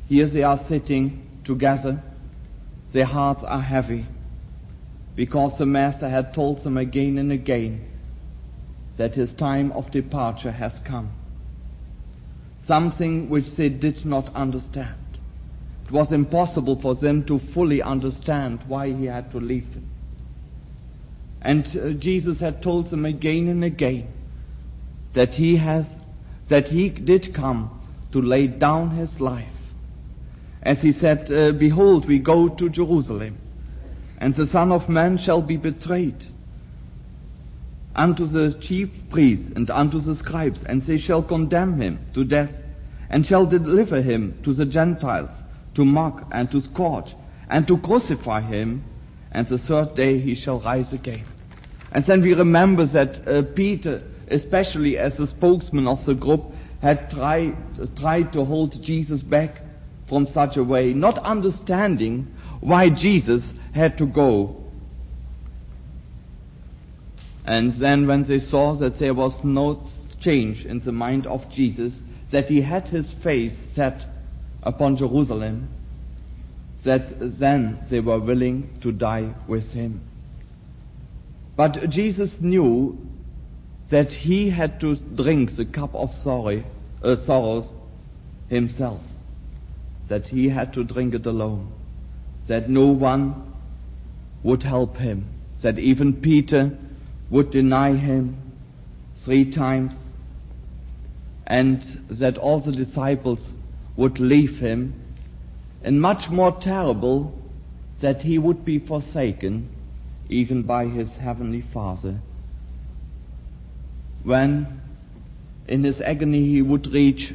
Here 0.09 0.27
they 0.27 0.45
are 0.45 0.59
sitting 0.59 1.41
together. 1.43 2.01
Their 2.93 3.05
hearts 3.05 3.43
are 3.43 3.61
heavy 3.61 4.07
because 5.17 5.59
the 5.59 5.67
Master 5.67 6.09
had 6.09 6.35
told 6.35 6.63
them 6.63 6.77
again 6.77 7.19
and 7.19 7.33
again 7.33 7.85
that 8.97 9.15
his 9.15 9.33
time 9.33 9.73
of 9.73 9.91
departure 9.91 10.53
has 10.53 10.79
come. 10.85 11.11
Something 12.63 13.29
which 13.29 13.57
they 13.57 13.71
did 13.71 14.05
not 14.05 14.33
understand. 14.37 15.19
It 15.87 15.91
was 15.91 16.13
impossible 16.13 16.81
for 16.81 16.95
them 16.95 17.25
to 17.25 17.41
fully 17.41 17.83
understand 17.83 18.61
why 18.69 18.93
he 18.93 19.07
had 19.07 19.33
to 19.33 19.41
leave 19.41 19.75
them. 19.75 19.88
And 21.43 21.65
uh, 21.77 21.91
Jesus 21.91 22.41
had 22.41 22.63
told 22.63 22.89
them 22.89 23.05
again 23.05 23.49
and 23.49 23.65
again 23.65 24.09
that 25.13 25.35
he 25.35 25.57
hath, 25.57 25.89
that 26.49 26.69
he 26.69 26.89
did 26.89 27.35
come 27.35 27.71
to 28.13 28.21
lay 28.21 28.47
down 28.47 28.91
his 28.91 29.21
life. 29.21 29.47
As 30.63 30.83
he 30.83 30.93
said, 30.93 31.31
uh, 31.31 31.53
Behold, 31.53 32.07
we 32.07 32.19
go 32.19 32.49
to 32.49 32.69
Jerusalem, 32.69 33.39
and 34.19 34.35
the 34.35 34.47
Son 34.47 34.73
of 34.73 34.89
Man 34.89 35.19
shall 35.19 35.41
be 35.41 35.57
betrayed 35.57 36.25
unto 37.95 38.27
the 38.27 38.53
chief 38.61 38.91
priests 39.11 39.51
and 39.55 39.71
unto 39.71 39.99
the 40.01 40.15
scribes, 40.15 40.63
and 40.65 40.83
they 40.83 40.99
shall 40.99 41.23
condemn 41.23 41.81
him 41.81 41.99
to 42.15 42.25
death, 42.25 42.63
and 43.11 43.27
shall 43.27 43.47
deliver 43.47 44.01
him 44.01 44.39
to 44.45 44.53
the 44.53 44.67
Gentiles, 44.67 45.31
to 45.75 45.85
mock 45.85 46.29
and 46.31 46.51
to 46.51 46.61
scourge, 46.61 47.15
and 47.49 47.67
to 47.67 47.79
crucify 47.79 48.41
him, 48.41 48.85
and 49.33 49.47
the 49.49 49.59
third 49.59 49.95
day 49.95 50.19
he 50.19 50.35
shall 50.35 50.61
rise 50.61 50.93
again. 50.93 51.25
And 51.93 52.05
then 52.05 52.23
we 52.23 52.35
remember 52.35 52.85
that 52.87 53.27
uh, 53.27 53.43
Peter, 53.43 54.03
especially 54.29 54.99
as 54.99 55.17
the 55.17 55.27
spokesman 55.27 55.87
of 55.87 56.05
the 56.05 56.15
group, 56.15 56.53
had 56.83 57.11
tried, 57.11 57.57
uh, 57.81 57.87
tried 57.97 58.33
to 58.35 58.45
hold 58.45 58.83
Jesus 58.83 59.23
back 59.23 59.63
from 60.09 60.27
such 60.27 60.57
a 60.57 60.65
way, 60.65 60.93
not 60.95 61.19
understanding 61.19 62.35
why 62.61 62.89
Jesus 62.89 63.53
had 63.73 63.99
to 63.99 64.07
go. 64.07 64.65
And 67.45 67.73
then 67.75 68.07
when 68.07 68.25
they 68.25 68.41
saw 68.41 68.75
that 68.75 68.97
there 68.97 69.15
was 69.15 69.43
no 69.43 69.83
change 70.21 70.67
in 70.67 70.81
the 70.81 70.93
mind 70.93 71.27
of 71.27 71.51
Jesus, 71.51 71.99
that 72.31 72.49
he 72.49 72.61
had 72.61 72.89
his 72.89 73.11
face 73.11 73.57
set 73.57 74.05
upon 74.63 74.97
Jerusalem, 74.97 75.69
that 76.85 77.39
then 77.39 77.79
they 77.91 78.01
were 78.01 78.19
willing 78.19 78.79
to 78.81 78.93
die 78.93 79.35
with 79.47 79.73
him. 79.73 80.01
But 81.57 81.91
Jesus 81.91 82.41
knew 82.41 82.99
that 83.91 84.13
he 84.13 84.51
had 84.51 84.81
to 84.81 84.95
drink 84.97 85.57
the 85.57 85.65
cup 85.65 85.95
of 85.95 86.15
sorry, 86.15 86.65
uh, 87.03 87.17
sorrows 87.17 87.73
himself 88.49 89.01
that 90.09 90.27
he 90.27 90.49
had 90.49 90.73
to 90.73 90.85
drink 90.85 91.15
it 91.15 91.27
alone, 91.27 91.71
that 92.47 92.69
no 92.69 92.87
one 92.87 93.53
would 94.43 94.63
help 94.63 94.97
him, 94.97 95.29
that 95.61 95.79
even 95.79 96.15
Peter 96.15 96.77
would 97.31 97.51
deny 97.51 97.95
him 97.95 98.37
three 99.17 99.51
times, 99.51 100.03
and 101.47 102.07
that 102.09 102.39
all 102.39 102.61
the 102.61 102.73
disciples 102.73 103.53
would 103.97 104.19
leave 104.19 104.59
him, 104.59 104.95
and 105.83 106.01
much 106.01 106.29
more 106.29 106.53
terrible, 106.53 107.33
that 108.01 108.23
he 108.23 108.39
would 108.39 108.65
be 108.65 108.79
forsaken 108.79 109.69
even 110.29 110.63
by 110.63 110.87
his 110.87 111.13
heavenly 111.15 111.61
Father. 111.61 112.19
When 114.23 114.81
in 115.67 115.85
his 115.85 116.01
agony 116.01 116.45
he 116.45 116.63
would 116.63 116.93
reach 116.93 117.35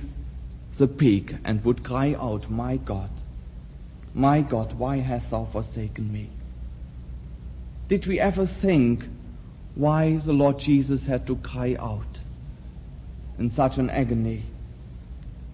the 0.77 0.87
peak 0.87 1.35
and 1.43 1.63
would 1.65 1.83
cry 1.83 2.15
out, 2.19 2.49
My 2.49 2.77
God, 2.77 3.09
my 4.13 4.41
God, 4.41 4.77
why 4.77 4.97
hast 4.97 5.29
thou 5.31 5.45
forsaken 5.51 6.11
me? 6.11 6.29
Did 7.87 8.05
we 8.07 8.19
ever 8.19 8.45
think 8.45 9.05
why 9.75 10.17
the 10.17 10.33
Lord 10.33 10.59
Jesus 10.59 11.05
had 11.05 11.27
to 11.27 11.35
cry 11.35 11.75
out 11.79 12.19
in 13.39 13.51
such 13.51 13.77
an 13.77 13.89
agony? 13.89 14.43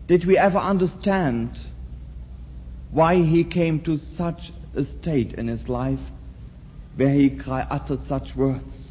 Did 0.07 0.25
we 0.25 0.37
ever 0.37 0.57
understand 0.57 1.59
why 2.91 3.15
he 3.15 3.43
came 3.43 3.79
to 3.81 3.97
such 3.97 4.51
a 4.75 4.85
state 4.85 5.33
in 5.33 5.47
his 5.47 5.69
life 5.69 5.99
where 6.95 7.13
he 7.13 7.29
cry, 7.29 7.65
uttered 7.69 8.03
such 8.03 8.35
words 8.35 8.89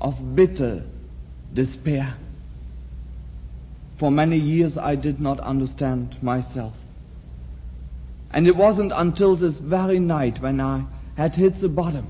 of 0.00 0.34
bitter 0.34 0.82
despair? 1.52 2.14
For 3.98 4.10
many 4.10 4.38
years 4.38 4.76
I 4.76 4.94
did 4.94 5.20
not 5.20 5.40
understand 5.40 6.22
myself. 6.22 6.74
And 8.30 8.46
it 8.46 8.56
wasn't 8.56 8.92
until 8.94 9.36
this 9.36 9.58
very 9.58 9.98
night 9.98 10.40
when 10.42 10.60
I 10.60 10.84
had 11.16 11.34
hit 11.34 11.56
the 11.56 11.68
bottom 11.68 12.06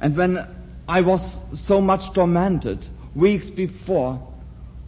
and 0.00 0.16
when 0.16 0.46
I 0.88 1.02
was 1.02 1.38
so 1.54 1.80
much 1.80 2.12
tormented 2.14 2.86
weeks 3.14 3.50
before 3.50 4.29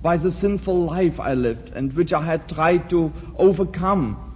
by 0.02 0.16
the 0.16 0.30
sinful 0.32 0.84
life 0.84 1.20
I 1.20 1.34
lived 1.34 1.70
and 1.70 1.92
which 1.94 2.12
I 2.12 2.24
had 2.24 2.48
tried 2.48 2.90
to 2.90 3.12
overcome 3.38 4.28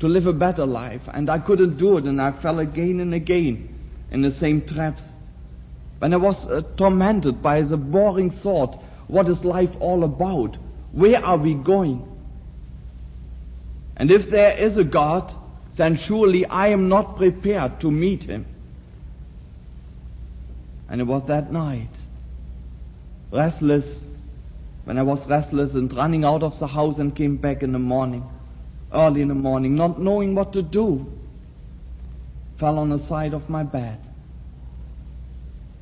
to 0.00 0.08
live 0.08 0.26
a 0.26 0.32
better 0.32 0.66
life 0.66 1.02
and 1.12 1.28
I 1.28 1.38
couldn't 1.38 1.76
do 1.76 1.98
it 1.98 2.04
and 2.04 2.20
I 2.20 2.32
fell 2.32 2.58
again 2.58 3.00
and 3.00 3.12
again 3.12 3.68
in 4.10 4.22
the 4.22 4.30
same 4.30 4.62
traps. 4.62 5.06
When 5.98 6.14
I 6.14 6.16
was 6.16 6.46
uh, 6.46 6.62
tormented 6.76 7.42
by 7.42 7.62
the 7.62 7.76
boring 7.76 8.30
thought 8.30 8.82
what 9.06 9.28
is 9.28 9.44
life 9.44 9.70
all 9.80 10.02
about? 10.02 10.56
Where 10.92 11.24
are 11.24 11.36
we 11.36 11.54
going? 11.54 12.02
And 13.96 14.10
if 14.10 14.30
there 14.30 14.56
is 14.56 14.78
a 14.78 14.84
God, 14.84 15.32
then 15.76 15.96
surely 15.96 16.44
I 16.46 16.68
am 16.68 16.88
not 16.88 17.16
prepared 17.16 17.80
to 17.80 17.90
meet 17.90 18.24
him. 18.24 18.46
And 20.88 21.00
it 21.00 21.04
was 21.04 21.26
that 21.26 21.52
night, 21.52 21.90
restless, 23.32 24.04
when 24.86 24.98
I 24.98 25.02
was 25.02 25.26
restless 25.26 25.74
and 25.74 25.92
running 25.92 26.24
out 26.24 26.44
of 26.44 26.56
the 26.60 26.68
house 26.68 27.00
and 27.00 27.12
came 27.12 27.38
back 27.38 27.64
in 27.64 27.72
the 27.72 27.78
morning, 27.78 28.24
early 28.92 29.20
in 29.20 29.26
the 29.26 29.34
morning, 29.34 29.74
not 29.74 30.00
knowing 30.00 30.36
what 30.36 30.52
to 30.52 30.62
do, 30.62 31.12
fell 32.56 32.78
on 32.78 32.90
the 32.90 32.98
side 32.98 33.34
of 33.34 33.50
my 33.50 33.64
bed. 33.64 33.98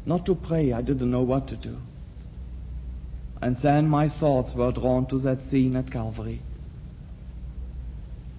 Not 0.07 0.25
to 0.25 0.35
pray, 0.35 0.73
I 0.73 0.81
didn't 0.81 1.11
know 1.11 1.21
what 1.21 1.49
to 1.49 1.57
do. 1.57 1.77
And 3.43 3.59
then 3.59 3.89
my 3.89 4.09
thoughts 4.09 4.55
were 4.55 4.73
drawn 4.73 5.05
to 5.09 5.19
that 5.19 5.51
scene 5.51 5.77
at 5.77 5.91
Calvary, 5.91 6.41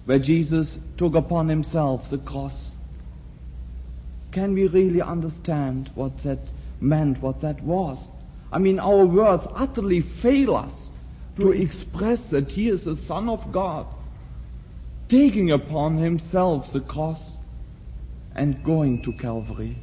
where 0.04 0.18
Jesus 0.18 0.80
took 0.96 1.14
upon 1.14 1.48
himself 1.48 2.10
the 2.10 2.18
cross. 2.18 2.72
Can 4.32 4.52
we 4.52 4.66
really 4.66 5.00
understand 5.00 5.92
what 5.94 6.18
that 6.24 6.40
meant, 6.80 7.22
what 7.22 7.42
that 7.42 7.62
was? 7.62 8.08
I 8.52 8.58
mean, 8.58 8.78
our 8.78 9.04
words 9.04 9.46
utterly 9.54 10.00
fail 10.00 10.56
us 10.56 10.90
to 11.36 11.52
hmm. 11.52 11.60
express 11.60 12.30
that 12.30 12.50
he 12.50 12.68
is 12.68 12.84
the 12.84 12.96
Son 12.96 13.28
of 13.28 13.52
God, 13.52 13.86
taking 15.08 15.50
upon 15.50 15.98
himself 15.98 16.72
the 16.72 16.80
cross 16.80 17.34
and 18.34 18.62
going 18.62 19.02
to 19.02 19.12
Calvary. 19.12 19.76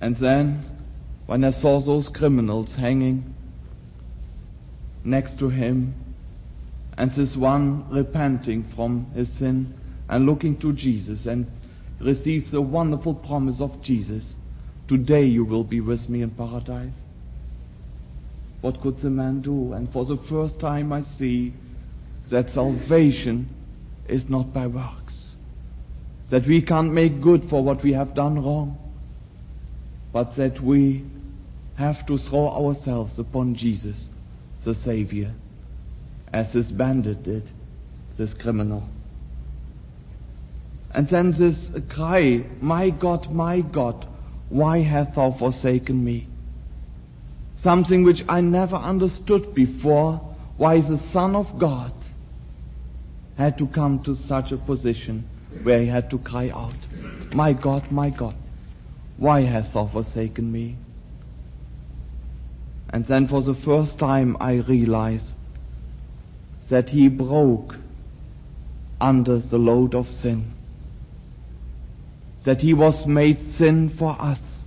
And 0.00 0.16
then 0.16 0.64
when 1.26 1.44
I 1.44 1.50
saw 1.50 1.80
those 1.80 2.08
criminals 2.08 2.74
hanging 2.74 3.34
next 5.04 5.38
to 5.38 5.48
him 5.48 5.94
and 6.96 7.10
this 7.12 7.36
one 7.36 7.88
repenting 7.90 8.62
from 8.62 9.10
his 9.12 9.30
sin 9.32 9.74
and 10.08 10.26
looking 10.26 10.56
to 10.58 10.72
Jesus 10.72 11.26
and 11.26 11.46
receives 12.00 12.50
the 12.50 12.60
wonderful 12.60 13.14
promise 13.14 13.60
of 13.60 13.82
Jesus. 13.82 14.34
Today 14.86 15.24
you 15.24 15.44
will 15.44 15.64
be 15.64 15.80
with 15.80 16.08
me 16.08 16.22
in 16.22 16.30
paradise. 16.30 16.92
What 18.60 18.80
could 18.80 19.00
the 19.00 19.10
man 19.10 19.40
do? 19.40 19.72
And 19.72 19.92
for 19.92 20.04
the 20.04 20.16
first 20.16 20.60
time 20.60 20.92
I 20.92 21.02
see 21.02 21.52
that 22.30 22.50
salvation 22.50 23.48
is 24.08 24.28
not 24.28 24.52
by 24.52 24.66
works. 24.66 25.36
That 26.30 26.46
we 26.46 26.62
can't 26.62 26.92
make 26.92 27.20
good 27.20 27.48
for 27.48 27.62
what 27.62 27.82
we 27.82 27.92
have 27.92 28.14
done 28.14 28.42
wrong. 28.42 28.78
But 30.12 30.36
that 30.36 30.60
we 30.60 31.04
have 31.76 32.04
to 32.06 32.18
throw 32.18 32.48
ourselves 32.48 33.18
upon 33.18 33.54
Jesus, 33.54 34.08
the 34.64 34.74
Savior, 34.74 35.32
as 36.32 36.52
this 36.52 36.70
bandit 36.70 37.22
did, 37.22 37.48
this 38.16 38.34
criminal. 38.34 38.88
And 40.90 41.08
then 41.08 41.32
this 41.32 41.70
cry, 41.88 42.44
My 42.60 42.90
God, 42.90 43.30
my 43.32 43.60
God, 43.60 44.06
why 44.48 44.80
hast 44.80 45.14
thou 45.14 45.32
forsaken 45.32 46.02
me? 46.02 46.26
Something 47.56 48.04
which 48.04 48.24
I 48.28 48.40
never 48.40 48.76
understood 48.76 49.54
before, 49.54 50.20
why 50.56 50.80
the 50.80 50.96
Son 50.96 51.36
of 51.36 51.58
God 51.58 51.92
had 53.36 53.58
to 53.58 53.66
come 53.66 54.02
to 54.04 54.14
such 54.14 54.52
a 54.52 54.56
position 54.56 55.28
where 55.62 55.80
he 55.80 55.86
had 55.86 56.10
to 56.10 56.18
cry 56.18 56.50
out, 56.50 57.34
My 57.34 57.52
God, 57.52 57.90
my 57.90 58.10
God, 58.10 58.34
why 59.16 59.42
hast 59.42 59.72
thou 59.72 59.86
forsaken 59.86 60.50
me? 60.50 60.76
And 62.90 63.04
then 63.06 63.28
for 63.28 63.42
the 63.42 63.54
first 63.54 63.98
time 63.98 64.36
I 64.40 64.54
realized 64.54 65.30
that 66.70 66.88
he 66.88 67.08
broke 67.08 67.76
under 69.00 69.38
the 69.38 69.58
load 69.58 69.94
of 69.94 70.08
sin. 70.08 70.57
That 72.48 72.62
he 72.62 72.72
was 72.72 73.06
made 73.06 73.46
sin 73.46 73.90
for 73.90 74.16
us. 74.18 74.64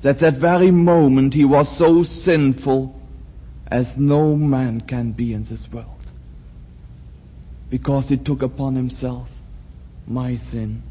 That 0.00 0.20
that 0.20 0.38
very 0.38 0.70
moment 0.70 1.34
he 1.34 1.44
was 1.44 1.68
so 1.68 2.02
sinful 2.02 2.98
as 3.66 3.98
no 3.98 4.34
man 4.34 4.80
can 4.80 5.12
be 5.12 5.34
in 5.34 5.44
this 5.44 5.70
world. 5.70 6.00
Because 7.68 8.08
he 8.08 8.16
took 8.16 8.40
upon 8.40 8.74
himself 8.74 9.28
my 10.06 10.36
sin 10.36 10.82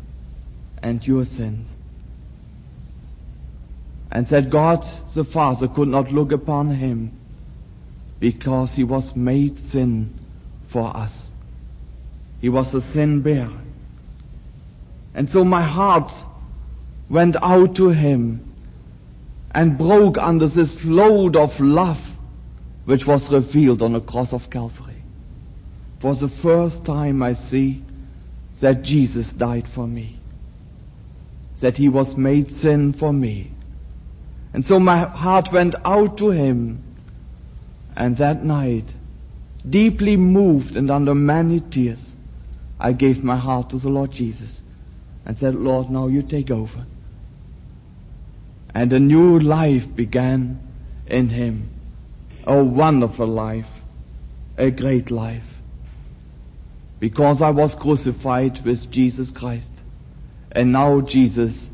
and 0.84 1.03
your 1.08 1.25
sins. 1.25 1.67
And 4.12 4.27
that 4.27 4.51
God 4.51 4.88
the 5.15 5.24
Father 5.24 5.67
could 5.67 5.88
not 5.88 6.12
look 6.12 6.32
upon 6.32 6.75
him 6.75 7.12
because 8.20 8.75
he 8.75 8.84
was 8.84 9.15
made 9.15 9.58
sin 9.58 10.13
for 10.67 10.96
us. 10.96 11.29
He 12.39 12.50
was 12.50 12.72
a 12.75 12.82
sin 12.82 13.22
bearer. 13.22 13.63
And 15.13 15.29
so 15.29 15.43
my 15.43 15.62
heart 15.62 16.12
went 17.10 17.36
out 17.41 17.75
to 17.75 17.89
him 17.89 18.53
and 19.51 19.77
broke 19.77 20.17
under 20.17 20.48
this 20.48 20.84
load 20.84 21.36
of 21.36 21.60
love 21.60 22.01
which 22.86 23.05
was 23.05 23.32
revealed 23.32 23.82
on 23.82 23.93
the 23.93 24.01
cross 24.01 24.34
of 24.34 24.50
Calvary. 24.50 25.03
For 26.00 26.15
the 26.15 26.27
first 26.27 26.84
time 26.84 27.22
I 27.22 27.34
see 27.34 27.84
that 28.60 28.82
Jesus 28.82 29.32
died 29.32 29.67
for 29.70 29.88
me. 29.88 30.20
That 31.60 31.77
he 31.77 31.88
was 31.88 32.17
made 32.17 32.51
sin 32.51 32.93
for 32.93 33.13
me. 33.13 33.51
And 34.53 34.65
so 34.65 34.79
my 34.79 34.98
heart 34.98 35.51
went 35.51 35.75
out 35.86 36.17
to 36.17 36.32
him. 36.32 36.84
And 37.96 38.17
that 38.17 38.43
night, 38.43 38.86
deeply 39.70 40.17
moved 40.17 40.75
and 40.75 40.89
under 40.89 41.15
many 41.15 41.60
tears, 41.60 42.12
I 42.79 42.91
gave 42.91 43.24
my 43.24 43.38
heart 43.38 43.70
to 43.70 43.77
the 43.77 43.89
Lord 43.89 44.12
Jesus 44.12 44.62
and 45.25 45.38
said, 45.38 45.55
Lord, 45.55 45.90
now 45.90 46.07
you 46.07 46.22
take 46.22 46.51
over. 46.51 46.86
And 48.74 48.92
a 48.92 49.00
new 49.00 49.40
life 49.40 49.96
began 49.96 50.59
in 51.07 51.29
him. 51.29 51.70
A 52.46 52.64
wonderful 52.64 53.27
life. 53.27 53.70
A 54.57 54.72
great 54.72 55.12
life. 55.12 55.44
Because 57.00 57.42
I 57.42 57.51
was 57.51 57.75
crucified 57.75 58.66
with 58.66 58.90
Jesus 58.92 59.31
Christ. 59.31 59.72
And 60.51 60.72
now 60.72 61.01
Jesus 61.01 61.70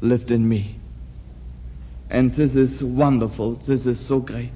lived 0.00 0.30
in 0.30 0.48
me. 0.48 0.76
And 2.10 2.32
this 2.32 2.56
is 2.56 2.82
wonderful. 2.82 3.56
This 3.56 3.86
is 3.86 4.00
so 4.00 4.18
great. 4.18 4.52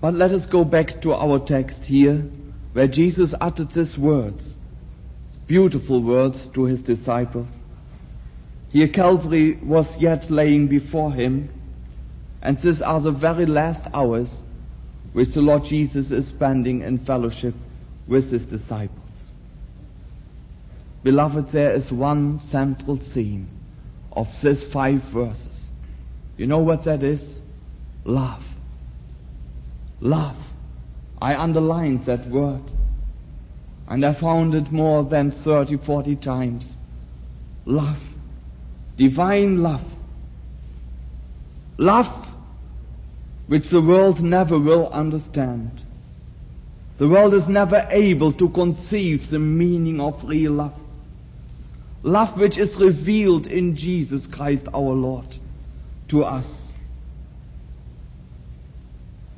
But 0.00 0.14
let 0.14 0.32
us 0.32 0.46
go 0.46 0.64
back 0.64 1.00
to 1.02 1.14
our 1.14 1.38
text 1.38 1.84
here, 1.84 2.24
where 2.72 2.86
Jesus 2.86 3.34
uttered 3.40 3.70
these 3.70 3.96
words, 3.96 4.54
beautiful 5.46 6.02
words 6.02 6.46
to 6.48 6.64
his 6.64 6.82
disciples. 6.82 7.46
Here 8.70 8.88
Calvary 8.88 9.58
was 9.62 9.96
yet 9.98 10.30
laying 10.30 10.66
before 10.66 11.12
him, 11.12 11.48
and 12.42 12.58
these 12.60 12.82
are 12.82 13.00
the 13.00 13.12
very 13.12 13.46
last 13.46 13.84
hours 13.94 14.42
which 15.12 15.34
the 15.34 15.42
Lord 15.42 15.64
Jesus 15.64 16.10
is 16.10 16.28
spending 16.28 16.82
in 16.82 16.98
fellowship 16.98 17.54
with 18.06 18.30
his 18.30 18.46
disciples. 18.46 18.98
Beloved, 21.04 21.50
there 21.50 21.72
is 21.72 21.92
one 21.92 22.40
central 22.40 22.96
theme 22.96 23.48
of 24.12 24.28
these 24.40 24.64
five 24.64 25.02
verses. 25.02 25.66
You 26.36 26.46
know 26.46 26.58
what 26.60 26.84
that 26.84 27.02
is? 27.02 27.42
Love. 28.04 28.42
Love. 30.00 30.36
I 31.20 31.36
underlined 31.36 32.06
that 32.06 32.26
word. 32.28 32.62
And 33.86 34.04
I 34.04 34.14
found 34.14 34.54
it 34.54 34.72
more 34.72 35.04
than 35.04 35.30
30, 35.30 35.76
40 35.78 36.16
times. 36.16 36.76
Love. 37.66 38.00
Divine 38.96 39.62
love. 39.62 39.84
Love 41.76 42.28
which 43.46 43.68
the 43.68 43.82
world 43.82 44.22
never 44.22 44.58
will 44.58 44.88
understand. 44.88 45.82
The 46.96 47.08
world 47.08 47.34
is 47.34 47.48
never 47.48 47.86
able 47.90 48.32
to 48.32 48.48
conceive 48.50 49.28
the 49.28 49.38
meaning 49.38 50.00
of 50.00 50.24
real 50.24 50.52
love. 50.52 50.74
Love 52.02 52.38
which 52.38 52.56
is 52.56 52.76
revealed 52.76 53.46
in 53.46 53.76
Jesus 53.76 54.26
Christ 54.26 54.68
our 54.72 54.92
Lord 54.94 55.36
to 56.08 56.24
us. 56.24 56.68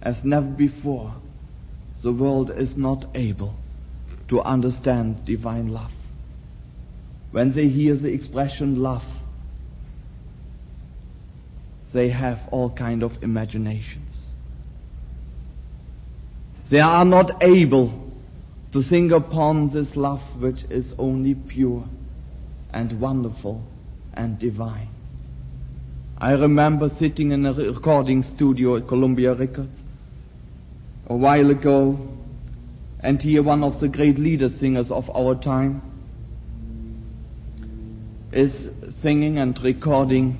As 0.02 0.22
never 0.22 0.46
before, 0.46 1.14
the 2.02 2.12
world 2.12 2.50
is 2.50 2.76
not 2.76 3.06
able 3.14 3.56
to 4.28 4.42
understand 4.42 5.24
divine 5.24 5.68
love. 5.68 5.92
When 7.30 7.52
they 7.52 7.68
hear 7.68 7.94
the 7.94 8.12
expression 8.12 8.82
love, 8.82 9.04
they 11.92 12.08
have 12.08 12.40
all 12.50 12.70
kind 12.70 13.02
of 13.02 13.22
imaginations. 13.22 14.20
They 16.68 16.80
are 16.80 17.04
not 17.04 17.42
able 17.42 18.12
to 18.72 18.82
think 18.82 19.12
upon 19.12 19.68
this 19.68 19.96
love 19.96 20.22
which 20.40 20.64
is 20.68 20.92
only 20.98 21.34
pure 21.34 21.84
and 22.70 23.00
wonderful 23.00 23.62
and 24.12 24.38
divine. 24.38 24.88
I 26.18 26.32
remember 26.32 26.88
sitting 26.88 27.30
in 27.30 27.46
a 27.46 27.52
recording 27.52 28.22
studio 28.22 28.76
at 28.76 28.88
Columbia 28.88 29.34
Records 29.34 29.82
a 31.06 31.14
while 31.14 31.50
ago 31.50 31.98
and 33.00 33.20
here 33.20 33.42
one 33.42 33.62
of 33.62 33.80
the 33.80 33.88
great 33.88 34.18
leader 34.18 34.48
singers 34.48 34.90
of 34.90 35.10
our 35.14 35.34
time 35.34 35.82
is 38.32 38.68
singing 38.90 39.38
and 39.38 39.62
recording 39.62 40.38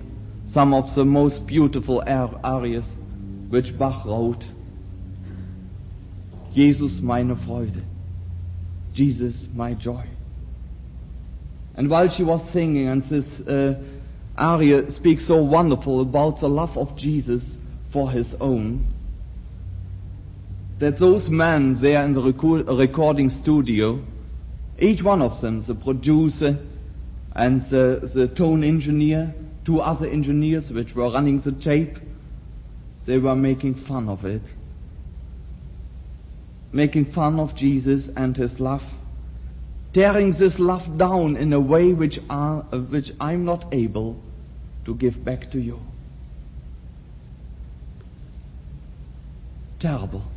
some 0.48 0.74
of 0.74 0.94
the 0.94 1.04
most 1.04 1.46
beautiful 1.46 2.02
arias 2.06 2.86
which 3.48 3.76
Bach 3.78 4.04
wrote. 4.04 4.44
Jesus 6.52 7.00
meine 7.00 7.36
Freude. 7.36 7.82
Jesus 8.92 9.48
my 9.54 9.74
joy. 9.74 10.04
And 11.74 11.90
while 11.90 12.08
she 12.08 12.24
was 12.24 12.40
singing, 12.52 12.88
and 12.88 13.02
this 13.04 13.40
uh, 13.40 13.74
aria 14.36 14.90
speaks 14.90 15.26
so 15.26 15.36
wonderful 15.42 16.00
about 16.00 16.40
the 16.40 16.48
love 16.48 16.76
of 16.78 16.96
Jesus 16.96 17.56
for 17.90 18.10
his 18.10 18.34
own, 18.40 18.86
that 20.78 20.98
those 20.98 21.30
men 21.30 21.74
there 21.74 22.04
in 22.04 22.12
the 22.12 22.22
record, 22.22 22.68
recording 22.68 23.30
studio, 23.30 24.04
each 24.78 25.02
one 25.02 25.22
of 25.22 25.40
them, 25.40 25.62
the 25.62 25.74
producer 25.74 26.58
and 27.34 27.64
the, 27.66 28.10
the 28.14 28.28
tone 28.28 28.62
engineer, 28.62 29.34
two 29.64 29.80
other 29.80 30.06
engineers 30.06 30.70
which 30.70 30.94
were 30.94 31.10
running 31.10 31.38
the 31.40 31.52
tape, 31.52 31.98
they 33.06 33.18
were 33.18 33.36
making 33.36 33.74
fun 33.74 34.08
of 34.08 34.24
it. 34.24 34.42
Making 36.72 37.06
fun 37.06 37.40
of 37.40 37.54
Jesus 37.54 38.08
and 38.16 38.36
his 38.36 38.60
love 38.60 38.84
tearing 39.96 40.30
this 40.32 40.58
love 40.58 40.98
down 40.98 41.36
in 41.36 41.54
a 41.54 41.58
way 41.58 41.94
which, 41.94 42.20
are, 42.28 42.60
which 42.94 43.10
I'm 43.18 43.46
not 43.46 43.72
able 43.72 44.22
to 44.84 44.94
give 44.94 45.24
back 45.24 45.50
to 45.52 45.58
you. 45.58 45.80
Terrible. 49.80 50.35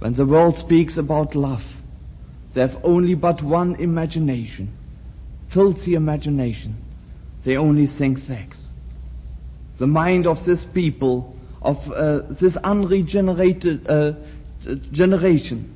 When 0.00 0.14
the 0.14 0.24
world 0.24 0.56
speaks 0.56 0.96
about 0.96 1.34
love, 1.34 1.74
they 2.54 2.62
have 2.62 2.78
only 2.84 3.14
but 3.14 3.42
one 3.42 3.76
imagination, 3.76 4.72
filthy 5.50 5.94
imagination. 5.94 6.74
They 7.44 7.56
only 7.56 7.86
think 7.86 8.18
sex. 8.18 8.66
The 9.78 9.86
mind 9.86 10.26
of 10.26 10.44
this 10.44 10.64
people, 10.64 11.36
of 11.60 11.90
uh, 11.92 12.20
this 12.30 12.56
unregenerated 12.56 13.88
uh, 13.88 14.12
generation, 14.90 15.74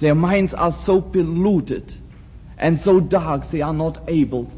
their 0.00 0.14
minds 0.14 0.52
are 0.52 0.72
so 0.72 1.00
polluted 1.00 1.94
and 2.58 2.78
so 2.78 3.00
dark 3.00 3.50
they 3.50 3.62
are 3.62 3.74
not 3.74 4.02
able. 4.06 4.50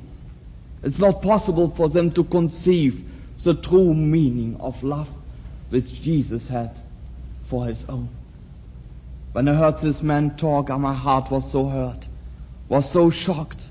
It's 0.83 0.99
not 0.99 1.23
possible 1.23 1.71
for 1.71 1.89
them 1.89 2.11
to 2.13 2.25
conceive 2.25 3.09
the 3.45 3.55
true 3.55 3.95
meaning 3.95 4.57
of 4.59 4.83
love 4.83 5.09
which 5.71 6.03
Jesus 6.03 6.47
had 6.49 6.77
for 7.49 7.67
his 7.67 7.85
own. 7.89 8.09
When 9.33 9.49
I 9.49 9.55
heard 9.55 9.79
this 9.79 10.03
man 10.03 10.37
talk, 10.37 10.69
my 10.69 10.95
heart 10.95 11.31
was 11.31 11.51
so 11.51 11.67
hurt, 11.67 12.07
was 12.69 12.91
so 12.91 13.11
shocked. 13.11 13.63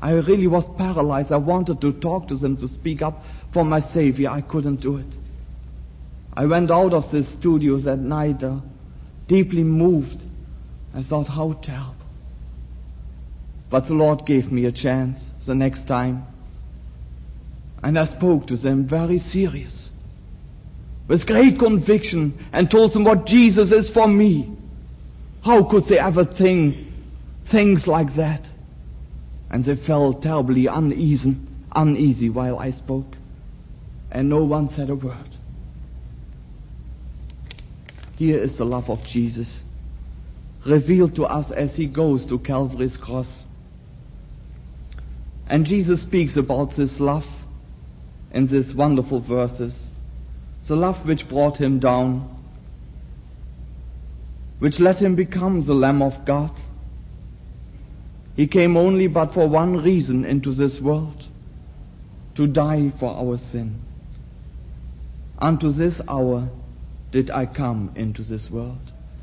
I 0.00 0.12
really 0.12 0.46
was 0.46 0.64
paralyzed. 0.76 1.32
I 1.32 1.38
wanted 1.38 1.80
to 1.80 1.92
talk 1.92 2.28
to 2.28 2.36
them, 2.36 2.56
to 2.58 2.68
speak 2.68 3.00
up 3.02 3.24
for 3.52 3.64
my 3.64 3.80
Savior. 3.80 4.30
I 4.30 4.42
couldn't 4.42 4.80
do 4.80 4.98
it. 4.98 5.06
I 6.34 6.44
went 6.44 6.70
out 6.70 6.92
of 6.92 7.10
the 7.10 7.22
studio 7.22 7.78
that 7.78 7.98
night, 7.98 8.42
uh, 8.42 8.56
deeply 9.26 9.64
moved. 9.64 10.22
I 10.94 11.02
thought, 11.02 11.28
how 11.28 11.54
terrible. 11.54 11.94
But 13.70 13.86
the 13.86 13.94
Lord 13.94 14.26
gave 14.26 14.52
me 14.52 14.66
a 14.66 14.72
chance 14.72 15.32
the 15.46 15.54
next 15.54 15.88
time. 15.88 16.26
And 17.82 17.98
I 17.98 18.04
spoke 18.04 18.46
to 18.48 18.56
them 18.56 18.84
very 18.84 19.18
serious 19.18 19.90
with 21.08 21.26
great 21.26 21.58
conviction 21.58 22.46
and 22.52 22.70
told 22.70 22.92
them 22.92 23.04
what 23.04 23.26
Jesus 23.26 23.72
is 23.72 23.88
for 23.88 24.08
me. 24.08 24.56
How 25.42 25.62
could 25.62 25.84
they 25.84 25.98
ever 25.98 26.24
think 26.24 26.88
things 27.44 27.86
like 27.86 28.14
that? 28.16 28.42
And 29.50 29.62
they 29.62 29.76
felt 29.76 30.22
terribly 30.22 30.66
uneasy, 30.66 31.36
uneasy 31.74 32.28
while 32.28 32.58
I 32.58 32.72
spoke. 32.72 33.16
And 34.10 34.28
no 34.28 34.42
one 34.44 34.68
said 34.68 34.90
a 34.90 34.96
word. 34.96 35.36
Here 38.16 38.38
is 38.38 38.56
the 38.56 38.64
love 38.64 38.90
of 38.90 39.04
Jesus, 39.04 39.62
revealed 40.64 41.14
to 41.16 41.26
us 41.26 41.50
as 41.50 41.76
he 41.76 41.86
goes 41.86 42.26
to 42.26 42.38
Calvary's 42.38 42.96
cross. 42.96 43.42
And 45.48 45.66
Jesus 45.66 46.00
speaks 46.00 46.36
about 46.36 46.72
this 46.72 46.98
love 46.98 47.28
in 48.32 48.48
these 48.48 48.74
wonderful 48.74 49.20
verses 49.20 49.85
the 50.66 50.76
love 50.76 51.06
which 51.06 51.28
brought 51.28 51.56
him 51.56 51.78
down, 51.78 52.28
which 54.58 54.80
let 54.80 55.00
him 55.00 55.14
become 55.14 55.60
the 55.62 55.74
Lamb 55.74 56.02
of 56.02 56.24
God. 56.24 56.50
He 58.34 58.46
came 58.46 58.76
only 58.76 59.06
but 59.06 59.32
for 59.32 59.48
one 59.48 59.82
reason 59.82 60.24
into 60.24 60.52
this 60.52 60.80
world, 60.80 61.24
to 62.34 62.46
die 62.46 62.90
for 62.98 63.10
our 63.16 63.36
sin. 63.38 63.80
Unto 65.38 65.70
this 65.70 66.00
hour 66.08 66.48
did 67.12 67.30
I 67.30 67.46
come 67.46 67.92
into 67.94 68.22
this 68.22 68.50
world. 68.50 68.80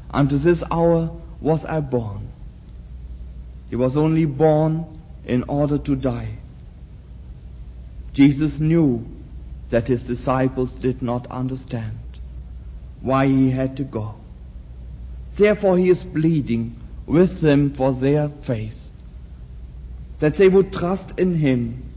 Unto 0.09 0.37
this 0.37 0.63
hour 0.71 1.11
was 1.41 1.65
I 1.65 1.81
born. 1.81 2.29
He 3.69 3.75
was 3.75 3.97
only 3.97 4.25
born 4.25 4.85
in 5.25 5.43
order 5.43 5.77
to 5.79 5.95
die. 5.95 6.37
Jesus 8.13 8.59
knew 8.59 9.12
that 9.69 9.87
his 9.87 10.03
disciples 10.03 10.75
did 10.75 11.01
not 11.01 11.27
understand 11.31 11.97
why 13.01 13.27
he 13.27 13.49
had 13.51 13.77
to 13.77 13.83
go. 13.83 14.15
Therefore 15.35 15.77
he 15.77 15.89
is 15.89 16.03
pleading 16.03 16.79
with 17.05 17.41
them 17.41 17.73
for 17.73 17.91
their 17.91 18.29
faith, 18.29 18.91
that 20.19 20.35
they 20.35 20.47
would 20.47 20.71
trust 20.71 21.19
in 21.19 21.35
him. 21.35 21.89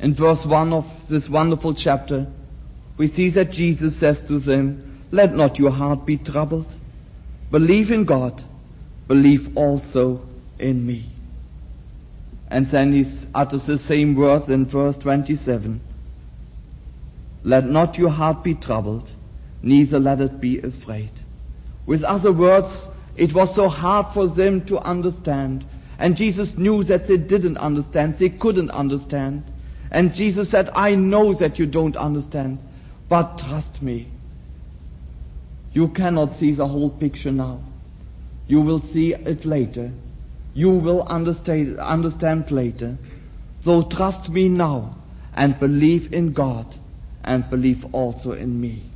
In 0.00 0.14
verse 0.14 0.44
1 0.46 0.72
of 0.72 1.08
this 1.08 1.28
wonderful 1.28 1.74
chapter, 1.74 2.26
we 2.96 3.06
see 3.06 3.28
that 3.30 3.52
Jesus 3.52 3.96
says 3.96 4.20
to 4.22 4.38
them, 4.38 5.06
Let 5.12 5.34
not 5.34 5.58
your 5.58 5.70
heart 5.70 6.06
be 6.06 6.16
troubled. 6.16 6.66
Believe 7.50 7.90
in 7.90 8.04
God. 8.04 8.42
Believe 9.06 9.56
also 9.56 10.22
in 10.58 10.84
me. 10.86 11.06
And 12.48 12.68
then 12.70 12.92
he 12.92 13.06
utters 13.34 13.66
the 13.66 13.78
same 13.78 14.14
words 14.14 14.48
in 14.48 14.66
verse 14.66 14.96
27. 14.96 15.80
Let 17.48 17.64
not 17.64 17.96
your 17.96 18.10
heart 18.10 18.44
be 18.44 18.54
troubled, 18.54 19.10
neither 19.62 19.98
let 19.98 20.20
it 20.20 20.38
be 20.38 20.58
afraid. 20.58 21.10
With 21.86 22.04
other 22.04 22.30
words, 22.30 22.86
it 23.16 23.32
was 23.32 23.54
so 23.54 23.70
hard 23.70 24.08
for 24.12 24.28
them 24.28 24.66
to 24.66 24.78
understand. 24.78 25.64
And 25.98 26.14
Jesus 26.14 26.58
knew 26.58 26.84
that 26.84 27.06
they 27.06 27.16
didn't 27.16 27.56
understand. 27.56 28.18
They 28.18 28.28
couldn't 28.28 28.70
understand. 28.70 29.44
And 29.90 30.14
Jesus 30.14 30.50
said, 30.50 30.68
I 30.74 30.94
know 30.94 31.32
that 31.32 31.58
you 31.58 31.64
don't 31.64 31.96
understand, 31.96 32.58
but 33.08 33.38
trust 33.38 33.80
me. 33.80 34.08
You 35.72 35.88
cannot 35.88 36.36
see 36.36 36.52
the 36.52 36.68
whole 36.68 36.90
picture 36.90 37.32
now. 37.32 37.62
You 38.46 38.60
will 38.60 38.82
see 38.82 39.14
it 39.14 39.46
later. 39.46 39.90
You 40.52 40.72
will 40.72 41.02
understand, 41.04 41.78
understand 41.78 42.50
later. 42.50 42.98
So 43.64 43.84
trust 43.84 44.28
me 44.28 44.50
now 44.50 44.98
and 45.32 45.58
believe 45.58 46.12
in 46.12 46.34
God 46.34 46.66
and 47.24 47.48
believe 47.50 47.84
also 47.92 48.32
in 48.32 48.60
me. 48.60 48.90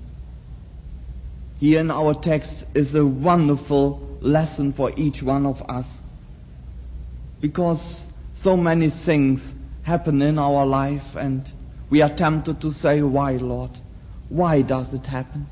Here 1.59 1.81
in 1.81 1.91
our 1.91 2.15
text 2.15 2.67
is 2.75 2.95
a 2.95 3.05
wonderful 3.05 4.19
lesson 4.21 4.73
for 4.73 4.93
each 4.97 5.23
one 5.23 5.47
of 5.47 5.63
us. 5.69 5.87
Because 7.41 8.07
so 8.35 8.57
many 8.57 8.91
things 8.91 9.43
happen 9.83 10.23
in 10.23 10.39
our 10.39 10.67
life 10.67 11.17
and 11.17 11.51
we 11.91 12.03
are 12.03 12.15
tempted 12.15 12.61
to 12.63 12.73
say, 12.73 13.03
why 13.03 13.33
Lord? 13.33 13.71
Why 14.29 14.63
does 14.63 14.95
it 14.95 15.07
happen? 15.07 15.47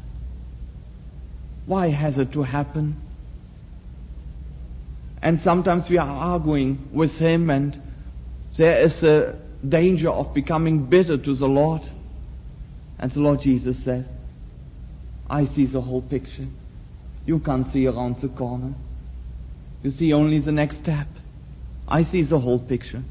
Why 1.66 1.90
has 1.90 2.18
it 2.18 2.32
to 2.32 2.42
happen? 2.42 2.96
And 5.22 5.40
sometimes 5.40 5.90
we 5.90 5.98
are 5.98 6.08
arguing 6.08 6.88
with 6.92 7.18
Him 7.18 7.50
and 7.50 7.80
there 8.56 8.80
is 8.80 9.04
a 9.04 9.36
danger 9.68 10.10
of 10.10 10.32
becoming 10.32 10.86
bitter 10.86 11.18
to 11.18 11.34
the 11.34 11.46
Lord. 11.46 11.82
And 13.00 13.10
the 13.10 13.20
Lord 13.20 13.40
Jesus 13.40 13.82
said, 13.82 14.06
I 15.28 15.46
see 15.46 15.64
the 15.64 15.80
whole 15.80 16.02
picture. 16.02 16.46
You 17.24 17.38
can't 17.38 17.66
see 17.66 17.86
around 17.86 18.18
the 18.18 18.28
corner. 18.28 18.74
You 19.82 19.90
see 19.90 20.12
only 20.12 20.38
the 20.38 20.52
next 20.52 20.76
step. 20.76 21.08
I 21.88 22.02
see 22.02 22.22
the 22.22 22.38
whole 22.38 22.58
picture. 22.58 23.02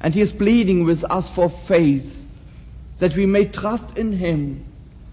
And 0.00 0.14
He 0.14 0.22
is 0.22 0.32
pleading 0.32 0.84
with 0.84 1.04
us 1.04 1.28
for 1.28 1.50
faith 1.50 2.26
that 2.98 3.14
we 3.14 3.26
may 3.26 3.44
trust 3.44 3.98
in 3.98 4.10
Him 4.10 4.64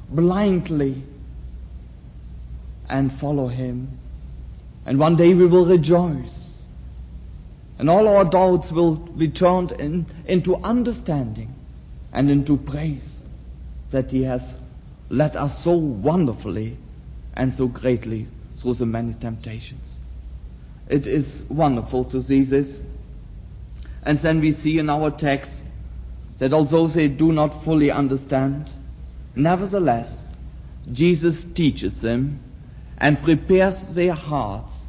blindly 0.10 1.04
and 2.88 3.12
follow 3.19 3.50
Him. 3.50 4.00
And 4.86 4.98
one 4.98 5.17
day 5.17 5.34
we 5.34 5.48
will 5.48 5.65
rejoice. 5.65 6.54
And 7.78 7.89
all 7.89 8.08
our 8.08 8.24
doubts 8.24 8.72
will 8.72 8.95
be 8.95 9.28
turned 9.28 9.74
in, 9.74 10.06
into 10.26 10.56
understanding 10.56 11.54
and 12.13 12.32
into 12.32 12.56
praise 12.56 13.18
that 13.91 14.12
He 14.12 14.23
has 14.23 14.58
led 15.10 15.36
us 15.36 15.63
so 15.63 15.73
wonderfully 15.73 16.78
and 17.34 17.54
so 17.54 17.67
greatly 17.67 18.28
through 18.56 18.75
the 18.75 18.86
many 18.86 19.13
temptations. 19.13 19.99
It 20.88 21.08
is 21.08 21.43
wonderful 21.49 22.06
to 22.06 22.21
see 22.21 22.43
this. 22.43 22.80
And 24.04 24.19
then 24.19 24.39
we 24.39 24.52
see 24.52 24.80
in 24.80 24.89
our 24.89 25.12
text 25.12 25.62
that 26.39 26.54
although 26.54 26.88
they 26.88 27.08
do 27.08 27.32
not 27.32 27.63
fully 27.63 27.91
understand, 27.91 28.69
nevertheless, 29.36 30.25
Jesus 30.91 31.45
teaches 31.54 32.02
them 32.02 32.39
and 32.97 33.21
prepares 33.21 33.86
their 33.88 34.13
hearts 34.13 34.82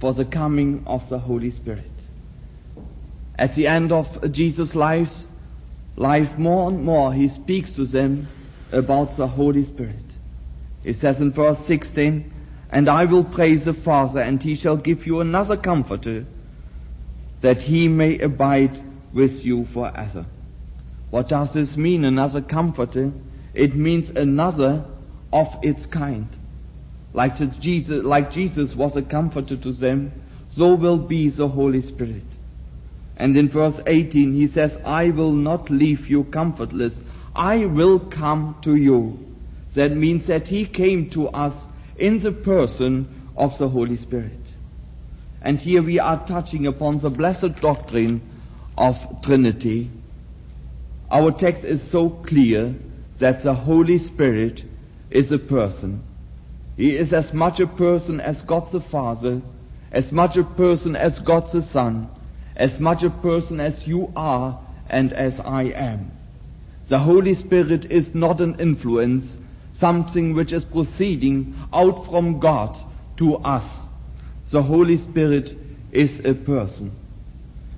for 0.00 0.12
the 0.12 0.24
coming 0.24 0.82
of 0.86 1.08
the 1.08 1.18
Holy 1.18 1.50
Spirit. 1.50 1.90
At 3.36 3.54
the 3.54 3.66
end 3.66 3.92
of 3.92 4.32
Jesus' 4.32 4.74
life, 4.74 5.26
life 5.98 6.38
more 6.38 6.70
and 6.70 6.84
more, 6.84 7.12
he 7.12 7.28
speaks 7.28 7.72
to 7.72 7.84
them 7.84 8.28
about 8.70 9.16
the 9.16 9.26
Holy 9.26 9.64
Spirit. 9.64 10.04
He 10.84 10.92
says 10.92 11.20
in 11.20 11.32
verse 11.32 11.58
16, 11.66 12.32
And 12.70 12.88
I 12.88 13.04
will 13.04 13.24
praise 13.24 13.64
the 13.64 13.74
Father, 13.74 14.20
and 14.20 14.40
he 14.40 14.54
shall 14.54 14.76
give 14.76 15.06
you 15.06 15.20
another 15.20 15.56
comforter, 15.56 16.24
that 17.40 17.60
he 17.60 17.88
may 17.88 18.18
abide 18.18 18.80
with 19.12 19.44
you 19.44 19.66
forever. 19.66 20.26
What 21.10 21.28
does 21.28 21.52
this 21.52 21.76
mean, 21.76 22.04
another 22.04 22.42
comforter? 22.42 23.12
It 23.52 23.74
means 23.74 24.10
another 24.10 24.84
of 25.32 25.58
its 25.62 25.86
kind. 25.86 26.28
Like 27.12 27.36
Jesus, 27.60 28.04
like 28.04 28.30
Jesus 28.30 28.76
was 28.76 28.96
a 28.96 29.02
comforter 29.02 29.56
to 29.56 29.72
them, 29.72 30.12
so 30.48 30.74
will 30.74 30.98
be 30.98 31.28
the 31.28 31.48
Holy 31.48 31.82
Spirit. 31.82 32.37
And 33.18 33.36
in 33.36 33.48
verse 33.48 33.80
18 33.84 34.32
he 34.32 34.46
says, 34.46 34.78
I 34.84 35.10
will 35.10 35.32
not 35.32 35.68
leave 35.70 36.08
you 36.08 36.24
comfortless. 36.24 37.02
I 37.34 37.66
will 37.66 37.98
come 37.98 38.56
to 38.62 38.76
you. 38.76 39.36
That 39.74 39.92
means 39.92 40.26
that 40.26 40.46
he 40.48 40.64
came 40.64 41.10
to 41.10 41.28
us 41.28 41.66
in 41.96 42.20
the 42.20 42.32
person 42.32 43.30
of 43.36 43.58
the 43.58 43.68
Holy 43.68 43.96
Spirit. 43.96 44.40
And 45.42 45.60
here 45.60 45.82
we 45.82 45.98
are 45.98 46.24
touching 46.26 46.66
upon 46.66 46.98
the 46.98 47.10
blessed 47.10 47.60
doctrine 47.60 48.22
of 48.76 49.22
Trinity. 49.22 49.90
Our 51.10 51.32
text 51.32 51.64
is 51.64 51.82
so 51.82 52.10
clear 52.10 52.74
that 53.18 53.42
the 53.42 53.54
Holy 53.54 53.98
Spirit 53.98 54.64
is 55.10 55.32
a 55.32 55.38
person. 55.38 56.04
He 56.76 56.94
is 56.94 57.12
as 57.12 57.32
much 57.34 57.58
a 57.58 57.66
person 57.66 58.20
as 58.20 58.42
God 58.42 58.70
the 58.70 58.80
Father, 58.80 59.42
as 59.90 60.12
much 60.12 60.36
a 60.36 60.44
person 60.44 60.94
as 60.94 61.18
God 61.18 61.50
the 61.50 61.62
Son, 61.62 62.08
as 62.58 62.80
much 62.80 63.04
a 63.04 63.10
person 63.10 63.60
as 63.60 63.86
you 63.86 64.12
are 64.16 64.60
and 64.88 65.12
as 65.12 65.40
I 65.40 65.64
am. 65.64 66.10
The 66.88 66.98
Holy 66.98 67.34
Spirit 67.34 67.90
is 67.90 68.14
not 68.14 68.40
an 68.40 68.58
influence, 68.58 69.38
something 69.72 70.34
which 70.34 70.52
is 70.52 70.64
proceeding 70.64 71.54
out 71.72 72.06
from 72.06 72.40
God 72.40 72.78
to 73.18 73.36
us. 73.36 73.80
The 74.50 74.62
Holy 74.62 74.96
Spirit 74.96 75.56
is 75.92 76.20
a 76.24 76.34
person. 76.34 76.96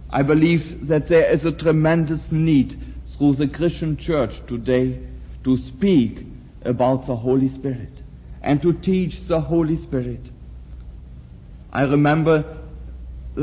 I 0.09 0.23
believe 0.23 0.87
that 0.89 1.09
there 1.09 1.31
is 1.31 1.45
a 1.45 1.53
tremendous 1.53 2.33
need 2.33 2.95
through 3.17 3.35
the 3.35 3.49
Christian 3.49 3.97
church 3.97 4.41
today 4.47 5.01
to 5.45 5.57
speak 5.57 6.27
about 6.63 7.07
the 7.07 7.17
Holy 7.17 7.49
Spirit 7.49 7.93
and 8.43 8.63
to 8.63 8.73
teach 8.73 9.27
the 9.27 9.41
Holy 9.41 9.77
Spirit. 9.77 10.31
I 11.73 11.83
remember 11.83 12.60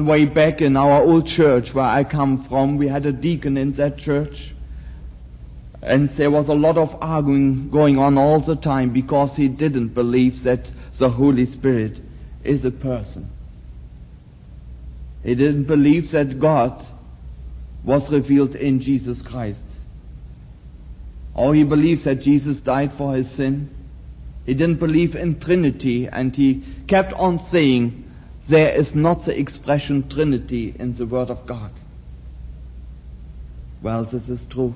way 0.03 0.25
back 0.25 0.61
in 0.61 0.77
our 0.77 1.01
old 1.01 1.27
church 1.27 1.73
where 1.73 1.85
I 1.85 2.03
come 2.03 2.45
from, 2.45 2.77
we 2.77 2.87
had 2.87 3.05
a 3.05 3.11
deacon 3.11 3.57
in 3.57 3.73
that 3.73 3.97
church. 3.97 4.53
And 5.81 6.09
there 6.11 6.31
was 6.31 6.49
a 6.49 6.53
lot 6.53 6.77
of 6.77 6.97
arguing 7.01 7.69
going 7.69 7.97
on 7.97 8.17
all 8.17 8.39
the 8.39 8.55
time 8.55 8.91
because 8.91 9.35
he 9.35 9.47
didn't 9.47 9.89
believe 9.89 10.43
that 10.43 10.71
the 10.97 11.09
Holy 11.09 11.45
Spirit 11.45 11.99
is 12.43 12.65
a 12.65 12.71
person. 12.71 13.29
He 15.23 15.35
didn't 15.35 15.65
believe 15.65 16.11
that 16.11 16.39
God 16.39 16.85
was 17.83 18.11
revealed 18.11 18.55
in 18.55 18.79
Jesus 18.79 19.21
Christ. 19.21 19.63
Or 21.33 21.53
he 21.53 21.63
believes 21.63 22.05
that 22.05 22.21
Jesus 22.21 22.59
died 22.61 22.93
for 22.93 23.15
his 23.15 23.29
sin. 23.29 23.69
He 24.45 24.53
didn't 24.53 24.79
believe 24.79 25.15
in 25.15 25.39
Trinity 25.39 26.07
and 26.07 26.35
he 26.35 26.63
kept 26.87 27.13
on 27.13 27.39
saying 27.39 28.06
there 28.47 28.73
is 28.73 28.95
not 28.95 29.25
the 29.25 29.37
expression 29.37 30.07
Trinity 30.09 30.75
in 30.79 30.95
the 30.95 31.05
Word 31.05 31.29
of 31.29 31.45
God. 31.45 31.71
Well, 33.81 34.05
this 34.05 34.29
is 34.29 34.45
true. 34.47 34.73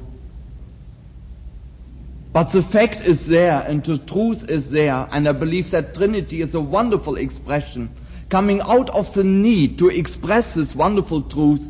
But 2.34 2.52
the 2.52 2.64
fact 2.64 3.02
is 3.02 3.28
there 3.28 3.62
and 3.62 3.84
the 3.84 3.98
truth 3.98 4.50
is 4.50 4.72
there 4.72 5.08
and 5.12 5.28
I 5.28 5.34
believe 5.34 5.72
that 5.72 5.94
Trinity 5.94 6.42
is 6.42 6.54
a 6.54 6.62
wonderful 6.62 7.18
expression 7.18 7.94
coming 8.30 8.62
out 8.62 8.90
of 8.90 9.14
the 9.14 9.24
need 9.24 9.78
to 9.80 9.90
express 9.90 10.54
this 10.54 10.74
wonderful 10.74 11.24
truth 11.24 11.70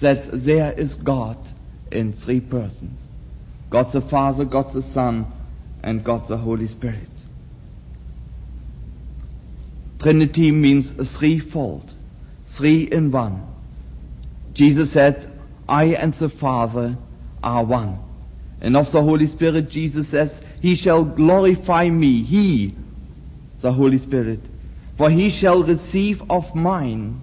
that 0.00 0.28
there 0.32 0.72
is 0.72 0.94
God 0.94 1.38
in 1.92 2.12
three 2.12 2.40
persons. 2.40 3.06
God 3.70 3.92
the 3.92 4.00
Father, 4.00 4.44
God 4.44 4.72
the 4.72 4.82
Son, 4.82 5.26
and 5.82 6.02
God 6.02 6.26
the 6.26 6.36
Holy 6.36 6.66
Spirit. 6.66 7.19
Trinity 10.00 10.50
means 10.50 10.94
threefold, 11.16 11.92
three 12.46 12.84
in 12.84 13.10
one. 13.10 13.46
Jesus 14.54 14.90
said, 14.90 15.30
I 15.68 15.84
and 15.94 16.14
the 16.14 16.30
Father 16.30 16.96
are 17.42 17.64
one. 17.64 17.98
And 18.62 18.76
of 18.76 18.90
the 18.92 19.02
Holy 19.02 19.26
Spirit, 19.26 19.68
Jesus 19.70 20.08
says, 20.08 20.40
He 20.60 20.74
shall 20.74 21.04
glorify 21.04 21.88
me, 21.88 22.22
He, 22.22 22.76
the 23.60 23.72
Holy 23.72 23.98
Spirit, 23.98 24.40
for 24.96 25.10
He 25.10 25.28
shall 25.30 25.62
receive 25.62 26.22
of 26.30 26.54
mine. 26.54 27.20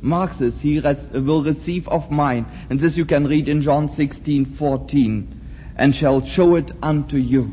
Mark 0.00 0.36
this, 0.36 0.60
He 0.60 0.80
res- 0.80 1.08
will 1.08 1.42
receive 1.42 1.88
of 1.88 2.10
mine. 2.10 2.46
And 2.68 2.80
this 2.80 2.96
you 2.96 3.04
can 3.04 3.26
read 3.26 3.48
in 3.48 3.62
John 3.62 3.88
16, 3.88 4.44
14, 4.44 5.40
and 5.76 5.94
shall 5.94 6.24
show 6.24 6.56
it 6.56 6.72
unto 6.82 7.16
you. 7.16 7.50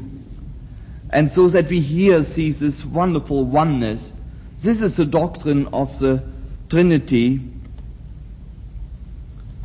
And 1.09 1.31
so 1.31 1.47
that 1.49 1.69
we 1.69 1.79
here 1.79 2.23
see 2.23 2.51
this 2.51 2.83
wonderful 2.83 3.45
oneness. 3.45 4.11
This 4.63 4.81
is 4.81 4.95
the 4.95 5.03
doctrine 5.03 5.67
of 5.73 5.99
the 5.99 6.23
Trinity, 6.69 7.41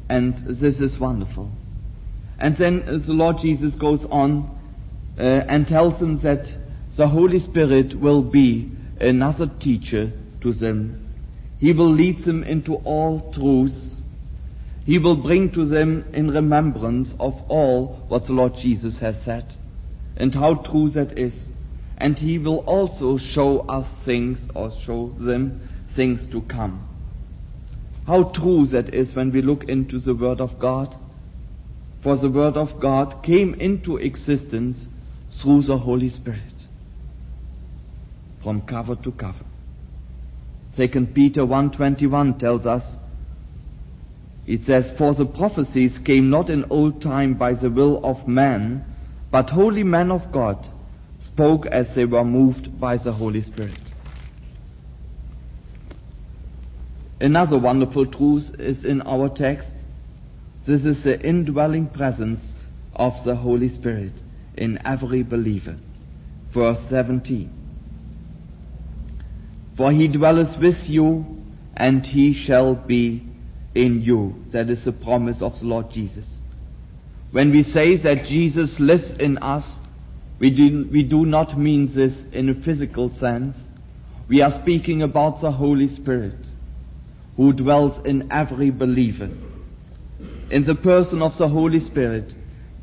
and 0.09 0.35
this 0.39 0.81
is 0.81 0.99
wonderful. 0.99 1.53
And 2.37 2.57
then 2.57 2.83
the 2.85 3.13
Lord 3.13 3.39
Jesus 3.39 3.77
goes 3.77 4.05
on 4.07 4.59
uh, 5.17 5.23
and 5.23 5.69
tells 5.69 6.01
them 6.01 6.19
that 6.19 6.53
the 6.97 7.07
Holy 7.07 7.39
Spirit 7.39 7.95
will 7.95 8.23
be 8.23 8.73
another 9.01 9.47
teacher 9.47 10.11
to 10.41 10.53
them. 10.53 11.09
He 11.61 11.73
will 11.73 11.91
lead 11.91 12.19
them 12.19 12.43
into 12.43 12.75
all 12.75 13.31
truth. 13.31 14.01
He 14.85 14.99
will 14.99 15.15
bring 15.15 15.53
to 15.53 15.65
them 15.65 16.07
in 16.13 16.33
remembrance 16.33 17.15
of 17.21 17.41
all 17.47 18.05
what 18.09 18.25
the 18.25 18.33
Lord 18.33 18.57
Jesus 18.57 18.99
has 18.99 19.23
said 19.23 19.55
and 20.17 20.35
how 20.35 20.55
true 20.55 20.89
that 20.91 21.17
is. 21.17 21.53
And 21.99 22.19
he 22.19 22.39
will 22.39 22.59
also 22.59 23.19
show 23.19 23.61
us 23.61 23.89
things 23.93 24.49
or 24.55 24.73
show 24.73 25.11
them 25.19 25.69
things 25.89 26.27
to 26.29 26.41
come. 26.43 26.89
How 28.07 28.25
true 28.25 28.67
that 28.67 28.95
is 28.95 29.15
when 29.15 29.33
we 29.33 29.43
look 29.43 29.65
into 29.65 29.99
the 29.99 30.15
Word 30.15 30.41
of 30.41 30.59
God 30.59 30.97
for 32.01 32.17
the 32.17 32.31
Word 32.31 32.57
of 32.57 32.79
God 32.81 33.23
came 33.23 33.55
into 33.55 33.97
existence 33.97 34.87
through 35.31 35.63
the 35.63 35.79
Holy 35.79 36.09
Spirit. 36.09 36.41
From 38.41 38.63
cover 38.63 38.95
to 38.97 39.13
cover. 39.13 39.45
2 40.77 41.07
Peter 41.07 41.43
1.21 41.43 42.39
tells 42.39 42.67
us, 42.67 42.97
it 44.47 44.65
says, 44.65 44.91
For 44.91 45.13
the 45.13 45.27
prophecies 45.27 45.99
came 45.99 46.31
not 46.31 46.49
in 46.49 46.65
old 46.71 47.03
time 47.03 47.35
by 47.35 47.53
the 47.53 47.69
will 47.69 48.01
of 48.05 48.29
man, 48.29 48.85
but 49.31 49.51
holy 49.51 49.85
men 49.85 50.11
of 50.13 50.31
God 50.31 50.67
spoke 51.21 51.67
as 51.67 51.95
they 51.95 52.05
were 52.05 52.25
moved 52.25 52.81
by 52.81 52.97
the 52.97 53.13
Holy 53.13 53.43
Spirit. 53.43 53.79
Another 57.21 57.59
wonderful 57.59 58.07
truth 58.07 58.55
is 58.59 58.85
in 58.85 59.03
our 59.03 59.29
text 59.29 59.75
this 60.69 60.85
is 60.85 61.03
the 61.03 61.19
indwelling 61.27 61.87
presence 61.87 62.53
of 62.93 63.25
the 63.25 63.35
Holy 63.35 63.71
Spirit 63.71 64.13
in 64.55 64.79
every 64.85 65.23
believer. 65.23 65.77
Verse 66.51 66.79
17. 66.91 67.51
For 69.79 69.91
he 69.91 70.09
dwelleth 70.09 70.59
with 70.59 70.91
you, 70.91 71.43
and 71.75 72.05
he 72.05 72.35
shall 72.35 72.75
be 72.75 73.27
in 73.75 74.03
you. 74.03 74.45
That 74.49 74.69
is 74.69 74.85
the 74.85 74.93
promise 74.93 75.41
of 75.41 75.59
the 75.59 75.65
Lord 75.65 75.91
Jesus. 75.91 76.37
When 77.31 77.51
we 77.51 77.63
say 77.63 77.97
that 77.97 78.27
Jesus 78.27 78.79
lives 78.79 79.13
in 79.13 79.39
us, 79.39 79.75
we 80.39 80.51
do, 80.51 80.89
we 80.91 81.03
do 81.03 81.27
not 81.27 81.59
mean 81.59 81.87
this 81.87 82.25
in 82.33 82.49
a 82.49 82.55
physical 82.55 83.11
sense. 83.11 83.57
We 84.29 84.43
are 84.43 84.53
speaking 84.53 85.03
about 85.03 85.41
the 85.41 85.51
Holy 85.51 85.89
Spirit 85.89 86.39
who 87.37 87.53
dwells 87.53 88.05
in 88.05 88.31
every 88.33 88.71
believer. 88.71 89.31
In 90.51 90.65
the 90.65 90.75
person 90.75 91.23
of 91.23 91.39
the 91.39 91.49
Holy 91.49 91.81
Spirit, 91.81 92.35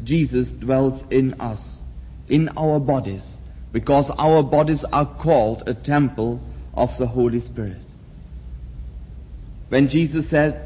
Jesus 0.03 0.51
dwells 0.51 1.03
in 1.09 1.39
us, 1.41 1.81
in 2.27 2.49
our 2.57 2.79
bodies, 2.79 3.37
because 3.71 4.09
our 4.11 4.43
bodies 4.43 4.85
are 4.85 5.05
called 5.05 5.63
a 5.67 5.73
temple 5.73 6.41
of 6.73 6.97
the 6.97 7.07
Holy 7.07 7.41
Spirit. 7.41 7.81
When 9.69 9.89
Jesus 9.89 10.29
said, 10.29 10.65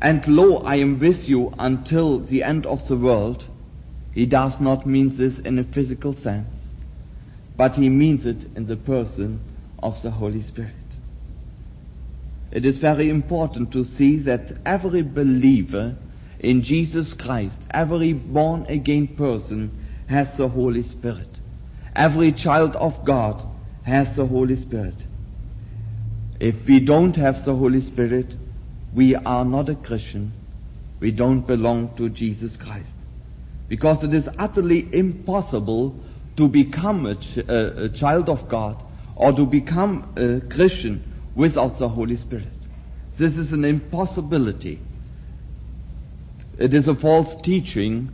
And 0.00 0.26
lo, 0.26 0.58
I 0.58 0.76
am 0.76 0.98
with 0.98 1.28
you 1.28 1.52
until 1.58 2.20
the 2.20 2.42
end 2.42 2.64
of 2.64 2.86
the 2.88 2.96
world, 2.96 3.44
he 4.16 4.24
does 4.24 4.62
not 4.62 4.86
mean 4.86 5.14
this 5.14 5.40
in 5.40 5.58
a 5.58 5.62
physical 5.62 6.14
sense, 6.14 6.68
but 7.54 7.74
he 7.74 7.90
means 7.90 8.24
it 8.24 8.56
in 8.56 8.66
the 8.66 8.74
person 8.74 9.38
of 9.82 10.00
the 10.00 10.10
Holy 10.10 10.40
Spirit. 10.40 10.72
It 12.50 12.64
is 12.64 12.78
very 12.78 13.10
important 13.10 13.72
to 13.72 13.84
see 13.84 14.16
that 14.20 14.56
every 14.64 15.02
believer 15.02 15.98
in 16.40 16.62
Jesus 16.62 17.12
Christ, 17.12 17.60
every 17.70 18.14
born 18.14 18.64
again 18.70 19.06
person 19.06 19.84
has 20.08 20.34
the 20.38 20.48
Holy 20.48 20.82
Spirit. 20.82 21.38
Every 21.94 22.32
child 22.32 22.74
of 22.74 23.04
God 23.04 23.46
has 23.82 24.16
the 24.16 24.24
Holy 24.24 24.56
Spirit. 24.56 24.96
If 26.40 26.66
we 26.66 26.80
don't 26.80 27.16
have 27.16 27.44
the 27.44 27.54
Holy 27.54 27.82
Spirit, 27.82 28.34
we 28.94 29.14
are 29.14 29.44
not 29.44 29.68
a 29.68 29.74
Christian. 29.74 30.32
We 31.00 31.10
don't 31.10 31.46
belong 31.46 31.94
to 31.96 32.08
Jesus 32.08 32.56
Christ. 32.56 32.95
Because 33.68 34.02
it 34.04 34.14
is 34.14 34.28
utterly 34.38 34.88
impossible 34.94 36.04
to 36.36 36.48
become 36.48 37.06
a, 37.06 37.14
ch- 37.16 37.38
a, 37.38 37.84
a 37.84 37.88
child 37.88 38.28
of 38.28 38.48
God 38.48 38.82
or 39.16 39.32
to 39.32 39.46
become 39.46 40.12
a 40.16 40.40
Christian 40.40 41.14
without 41.34 41.78
the 41.78 41.88
Holy 41.88 42.16
Spirit. 42.16 42.52
This 43.18 43.36
is 43.36 43.52
an 43.52 43.64
impossibility. 43.64 44.80
it 46.58 46.74
is 46.74 46.88
a 46.88 46.94
false 46.94 47.34
teaching 47.42 48.10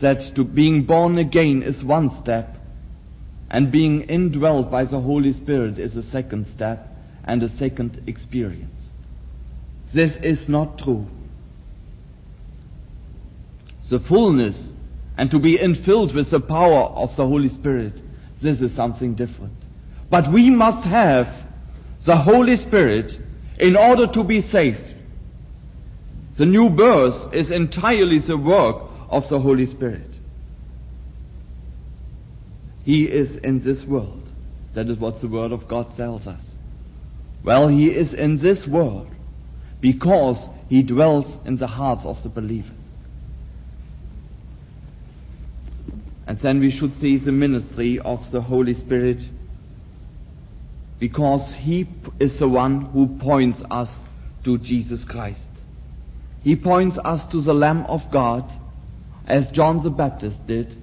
that 0.00 0.20
to 0.36 0.44
being 0.44 0.84
born 0.84 1.18
again 1.18 1.62
is 1.62 1.84
one 1.84 2.08
step 2.10 2.56
and 3.50 3.70
being 3.72 4.02
indwelt 4.02 4.70
by 4.70 4.84
the 4.84 5.00
Holy 5.00 5.32
Spirit 5.32 5.78
is 5.78 5.96
a 5.96 6.02
second 6.02 6.46
step 6.48 6.96
and 7.24 7.42
a 7.42 7.48
second 7.48 8.02
experience. 8.06 8.80
This 9.92 10.16
is 10.18 10.48
not 10.48 10.78
true. 10.78 11.06
The 13.88 14.00
fullness 14.00 14.68
and 15.20 15.30
to 15.30 15.38
be 15.38 15.58
infilled 15.58 16.14
with 16.14 16.30
the 16.30 16.40
power 16.40 16.84
of 16.84 17.14
the 17.14 17.26
Holy 17.26 17.50
Spirit, 17.50 17.92
this 18.40 18.62
is 18.62 18.72
something 18.72 19.14
different. 19.14 19.52
But 20.08 20.28
we 20.28 20.48
must 20.48 20.82
have 20.86 21.28
the 22.06 22.16
Holy 22.16 22.56
Spirit 22.56 23.20
in 23.58 23.76
order 23.76 24.06
to 24.06 24.24
be 24.24 24.40
saved. 24.40 24.94
The 26.38 26.46
new 26.46 26.70
birth 26.70 27.34
is 27.34 27.50
entirely 27.50 28.18
the 28.18 28.38
work 28.38 28.88
of 29.10 29.28
the 29.28 29.38
Holy 29.38 29.66
Spirit. 29.66 30.08
He 32.82 33.04
is 33.04 33.36
in 33.36 33.60
this 33.60 33.84
world. 33.84 34.26
That 34.72 34.88
is 34.88 34.96
what 34.96 35.20
the 35.20 35.28
Word 35.28 35.52
of 35.52 35.68
God 35.68 35.94
tells 35.98 36.26
us. 36.26 36.54
Well, 37.42 37.68
He 37.68 37.94
is 37.94 38.14
in 38.14 38.36
this 38.36 38.66
world 38.66 39.10
because 39.82 40.48
He 40.70 40.82
dwells 40.82 41.36
in 41.44 41.58
the 41.58 41.66
hearts 41.66 42.06
of 42.06 42.22
the 42.22 42.30
believer. 42.30 42.79
And 46.30 46.38
then 46.38 46.60
we 46.60 46.70
should 46.70 46.96
see 46.96 47.16
the 47.16 47.32
ministry 47.32 47.98
of 47.98 48.30
the 48.30 48.40
Holy 48.40 48.74
Spirit 48.74 49.18
because 51.00 51.52
He 51.52 51.88
is 52.20 52.38
the 52.38 52.48
one 52.48 52.82
who 52.82 53.18
points 53.18 53.60
us 53.68 54.00
to 54.44 54.56
Jesus 54.56 55.04
Christ. 55.04 55.50
He 56.40 56.54
points 56.54 56.98
us 57.04 57.26
to 57.26 57.40
the 57.40 57.52
Lamb 57.52 57.84
of 57.86 58.12
God 58.12 58.48
as 59.26 59.50
John 59.50 59.82
the 59.82 59.90
Baptist 59.90 60.46
did 60.46 60.80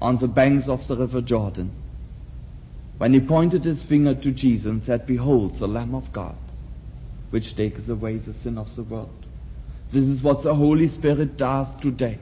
on 0.00 0.18
the 0.18 0.28
banks 0.28 0.68
of 0.68 0.86
the 0.86 0.96
river 0.96 1.20
Jordan 1.20 1.74
when 2.98 3.12
he 3.12 3.18
pointed 3.18 3.64
his 3.64 3.82
finger 3.82 4.14
to 4.14 4.30
Jesus 4.30 4.66
and 4.66 4.84
said, 4.84 5.04
Behold, 5.04 5.56
the 5.56 5.66
Lamb 5.66 5.96
of 5.96 6.12
God, 6.12 6.36
which 7.30 7.56
taketh 7.56 7.88
away 7.88 8.18
the 8.18 8.34
sin 8.34 8.56
of 8.56 8.72
the 8.76 8.84
world. 8.84 9.26
This 9.90 10.04
is 10.04 10.22
what 10.22 10.44
the 10.44 10.54
Holy 10.54 10.86
Spirit 10.86 11.36
does 11.36 11.74
today. 11.82 12.20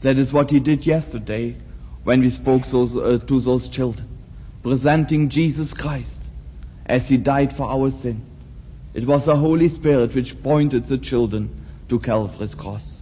That 0.00 0.18
is 0.18 0.32
what 0.32 0.50
he 0.50 0.60
did 0.60 0.86
yesterday 0.86 1.56
when 2.04 2.20
we 2.20 2.30
spoke 2.30 2.66
those, 2.66 2.96
uh, 2.96 3.18
to 3.26 3.40
those 3.40 3.68
children, 3.68 4.08
presenting 4.62 5.28
Jesus 5.28 5.72
Christ 5.72 6.20
as 6.86 7.08
he 7.08 7.16
died 7.16 7.56
for 7.56 7.64
our 7.64 7.90
sin. 7.90 8.24
It 8.94 9.06
was 9.06 9.26
the 9.26 9.36
Holy 9.36 9.68
Spirit 9.68 10.14
which 10.14 10.42
pointed 10.42 10.86
the 10.86 10.98
children 10.98 11.66
to 11.88 11.98
Calvary's 11.98 12.54
cross. 12.54 13.00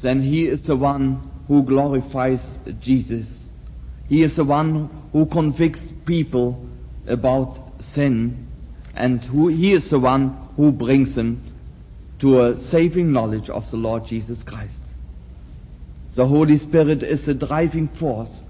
Then 0.00 0.20
he 0.20 0.46
is 0.46 0.64
the 0.64 0.76
one 0.76 1.30
who 1.48 1.62
glorifies 1.62 2.54
Jesus. 2.80 3.44
He 4.08 4.22
is 4.22 4.36
the 4.36 4.44
one 4.44 4.90
who 5.12 5.26
convicts 5.26 5.92
people 6.04 6.68
about 7.06 7.82
sin 7.82 8.48
and 8.94 9.24
who, 9.24 9.48
he 9.48 9.72
is 9.72 9.90
the 9.90 9.98
one 9.98 10.36
who 10.56 10.72
brings 10.72 11.14
them 11.14 11.51
to 12.22 12.40
a 12.40 12.56
saving 12.56 13.10
knowledge 13.10 13.50
of 13.50 13.68
the 13.72 13.76
Lord 13.76 14.06
Jesus 14.06 14.44
Christ. 14.44 14.78
The 16.14 16.24
Holy 16.24 16.56
Spirit 16.56 17.02
is 17.02 17.26
the 17.26 17.34
driving 17.34 17.88
force 17.88 18.44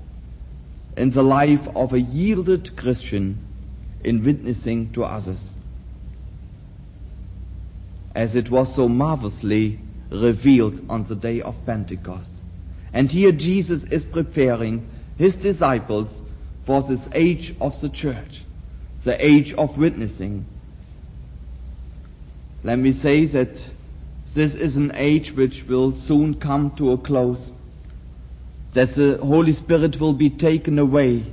in 0.95 1.09
the 1.09 1.23
life 1.23 1.67
of 1.75 1.95
a 1.95 2.01
yielded 2.01 2.77
Christian 2.77 3.39
in 4.05 4.25
witnessing 4.25 4.93
to 4.93 5.05
others. 5.05 5.51
As 8.15 8.37
it 8.37 8.51
was 8.51 8.75
so 8.75 8.91
marvelously 8.91 9.81
revealed 10.11 10.85
on 10.91 11.05
the 11.05 11.17
day 11.17 11.41
of 11.41 11.57
Pentecost. 11.65 12.35
And 12.93 13.11
here 13.11 13.33
Jesus 13.33 13.85
is 13.85 14.05
preparing 14.05 14.87
his 15.17 15.35
disciples 15.35 16.21
for 16.67 16.83
this 16.83 17.09
age 17.15 17.55
of 17.59 17.81
the 17.81 17.89
church, 17.89 18.43
the 19.03 19.25
age 19.25 19.55
of 19.55 19.79
witnessing. 19.79 20.45
Let 22.64 22.79
me 22.79 22.92
say 22.92 23.25
that 23.27 23.64
this 24.35 24.55
is 24.55 24.77
an 24.77 24.92
age 24.94 25.33
which 25.33 25.64
will 25.64 25.96
soon 25.96 26.35
come 26.35 26.70
to 26.77 26.92
a 26.92 26.98
close, 26.98 27.51
that 28.75 28.94
the 28.94 29.18
Holy 29.18 29.53
Spirit 29.53 30.01
will 30.01 30.14
be 30.14 30.31
taken 30.31 30.79
away 30.79 31.25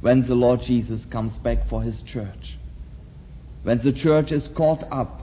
when 0.00 0.22
the 0.26 0.34
Lord 0.34 0.62
Jesus 0.62 1.04
comes 1.04 1.36
back 1.36 1.68
for 1.68 1.82
his 1.82 2.02
church. 2.02 2.56
When 3.62 3.78
the 3.78 3.92
church 3.92 4.32
is 4.32 4.48
caught 4.48 4.84
up 4.90 5.22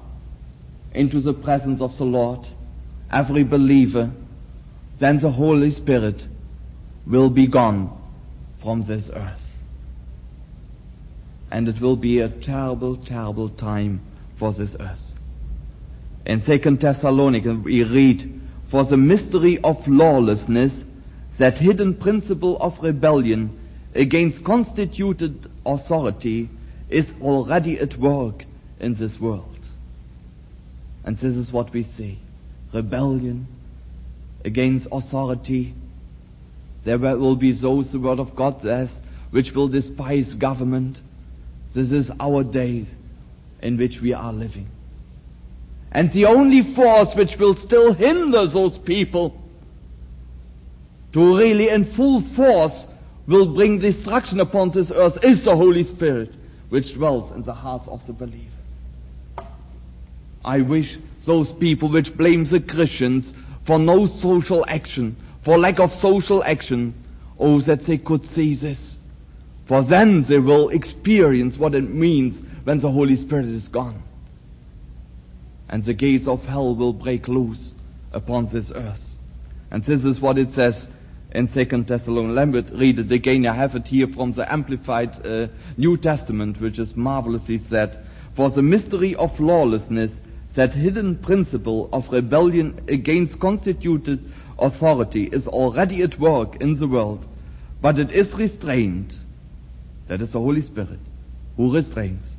into 0.91 1.19
the 1.19 1.33
presence 1.33 1.81
of 1.81 1.97
the 1.97 2.05
Lord, 2.05 2.47
every 3.11 3.43
believer 3.43 4.11
then 4.99 5.19
the 5.19 5.31
Holy 5.31 5.71
Spirit 5.71 6.27
will 7.05 7.29
be 7.29 7.47
gone 7.47 7.91
from 8.61 8.83
this 8.83 9.09
earth. 9.13 9.63
And 11.51 11.67
it 11.67 11.81
will 11.81 11.95
be 11.95 12.19
a 12.19 12.29
terrible, 12.29 12.95
terrible 12.97 13.49
time 13.49 14.01
for 14.37 14.53
this 14.53 14.75
earth. 14.79 15.12
In 16.25 16.41
2 16.41 16.57
Thessalonians 16.77 17.63
we 17.63 17.83
read, 17.83 18.41
For 18.69 18.83
the 18.85 18.97
mystery 18.97 19.57
of 19.59 19.87
lawlessness, 19.87 20.83
that 21.37 21.57
hidden 21.57 21.95
principle 21.95 22.57
of 22.59 22.81
rebellion 22.81 23.59
against 23.95 24.43
constituted 24.43 25.49
authority 25.65 26.49
is 26.89 27.13
already 27.21 27.79
at 27.79 27.97
work 27.97 28.45
in 28.79 28.93
this 28.93 29.19
world. 29.19 29.57
And 31.03 31.17
this 31.17 31.35
is 31.35 31.51
what 31.51 31.73
we 31.73 31.83
see. 31.83 32.19
Rebellion, 32.71 33.47
against 34.45 34.87
authority. 34.91 35.73
There 36.83 36.97
will 36.97 37.35
be 37.35 37.51
those, 37.51 37.91
the 37.91 37.99
Word 37.99 38.19
of 38.19 38.35
God 38.35 38.61
says, 38.61 38.89
which 39.31 39.53
will 39.53 39.67
despise 39.67 40.33
government. 40.33 40.99
This 41.73 41.91
is 41.91 42.11
our 42.19 42.43
days 42.43 42.87
in 43.61 43.77
which 43.77 44.01
we 44.01 44.13
are 44.13 44.33
living. 44.33 44.67
And 45.93 46.11
the 46.11 46.25
only 46.25 46.63
force 46.63 47.13
which 47.13 47.37
will 47.37 47.55
still 47.55 47.93
hinder 47.93 48.47
those 48.47 48.79
people 48.79 49.39
to 51.13 51.37
really 51.37 51.69
in 51.69 51.85
full 51.85 52.21
force 52.21 52.87
will 53.27 53.53
bring 53.53 53.77
destruction 53.77 54.39
upon 54.39 54.71
this 54.71 54.91
earth 54.91 55.23
is 55.23 55.45
the 55.45 55.55
Holy 55.55 55.83
Spirit 55.83 56.33
which 56.69 56.95
dwells 56.95 57.31
in 57.31 57.43
the 57.43 57.53
hearts 57.53 57.87
of 57.87 58.05
the 58.07 58.13
believer. 58.13 58.49
I 60.43 60.61
wish 60.61 60.97
those 61.25 61.53
people 61.53 61.89
which 61.89 62.17
blame 62.17 62.45
the 62.45 62.59
Christians 62.59 63.31
for 63.65 63.77
no 63.77 64.07
social 64.07 64.65
action, 64.67 65.15
for 65.43 65.59
lack 65.59 65.79
of 65.79 65.93
social 65.93 66.43
action. 66.43 66.95
Oh, 67.39 67.61
that 67.61 67.85
they 67.85 67.97
could 67.97 68.25
see 68.25 68.55
this. 68.55 68.97
For 69.65 69.83
then 69.83 70.23
they 70.23 70.39
will 70.39 70.69
experience 70.69 71.57
what 71.57 71.75
it 71.75 71.89
means 71.89 72.41
when 72.63 72.79
the 72.79 72.91
Holy 72.91 73.15
Spirit 73.15 73.45
is 73.45 73.67
gone. 73.67 74.01
And 75.73 75.83
the 75.83 75.95
gates 75.95 76.27
of 76.27 76.45
hell 76.45 76.75
will 76.75 76.93
break 76.93 77.27
loose 77.27 77.73
upon 78.11 78.45
this 78.45 78.71
earth. 78.75 79.15
And 79.71 79.83
this 79.83 80.05
is 80.05 80.21
what 80.21 80.37
it 80.37 80.51
says 80.51 80.87
in 81.31 81.47
Second 81.47 81.87
Thessalonians. 81.87 82.35
Let 82.35 82.47
me 82.49 82.77
read 82.77 82.99
it 82.99 83.11
again. 83.11 83.47
I 83.47 83.55
have 83.55 83.75
it 83.75 83.87
here 83.87 84.05
from 84.07 84.33
the 84.33 84.53
Amplified 84.53 85.25
uh, 85.25 85.47
New 85.75 85.97
Testament, 85.97 86.61
which 86.61 86.77
is 86.77 86.95
marvelously 86.95 87.57
said. 87.57 88.05
For 88.35 88.51
the 88.51 88.61
mystery 88.61 89.15
of 89.15 89.39
lawlessness 89.39 90.15
that 90.53 90.75
hidden 90.75 91.15
principle 91.15 91.89
of 91.91 92.07
rebellion 92.11 92.79
against 92.87 93.39
constituted 93.39 94.31
authority 94.59 95.23
is 95.23 95.47
already 95.47 96.03
at 96.03 96.19
work 96.19 96.55
in 96.61 96.75
the 96.75 96.87
world, 96.87 97.25
but 97.81 97.97
it 97.97 98.11
is 98.11 98.35
restrained. 98.35 99.15
That 100.05 100.21
is 100.21 100.33
the 100.33 100.39
Holy 100.39 100.61
Spirit 100.61 100.99
who 101.57 101.73
restrains. 101.73 102.35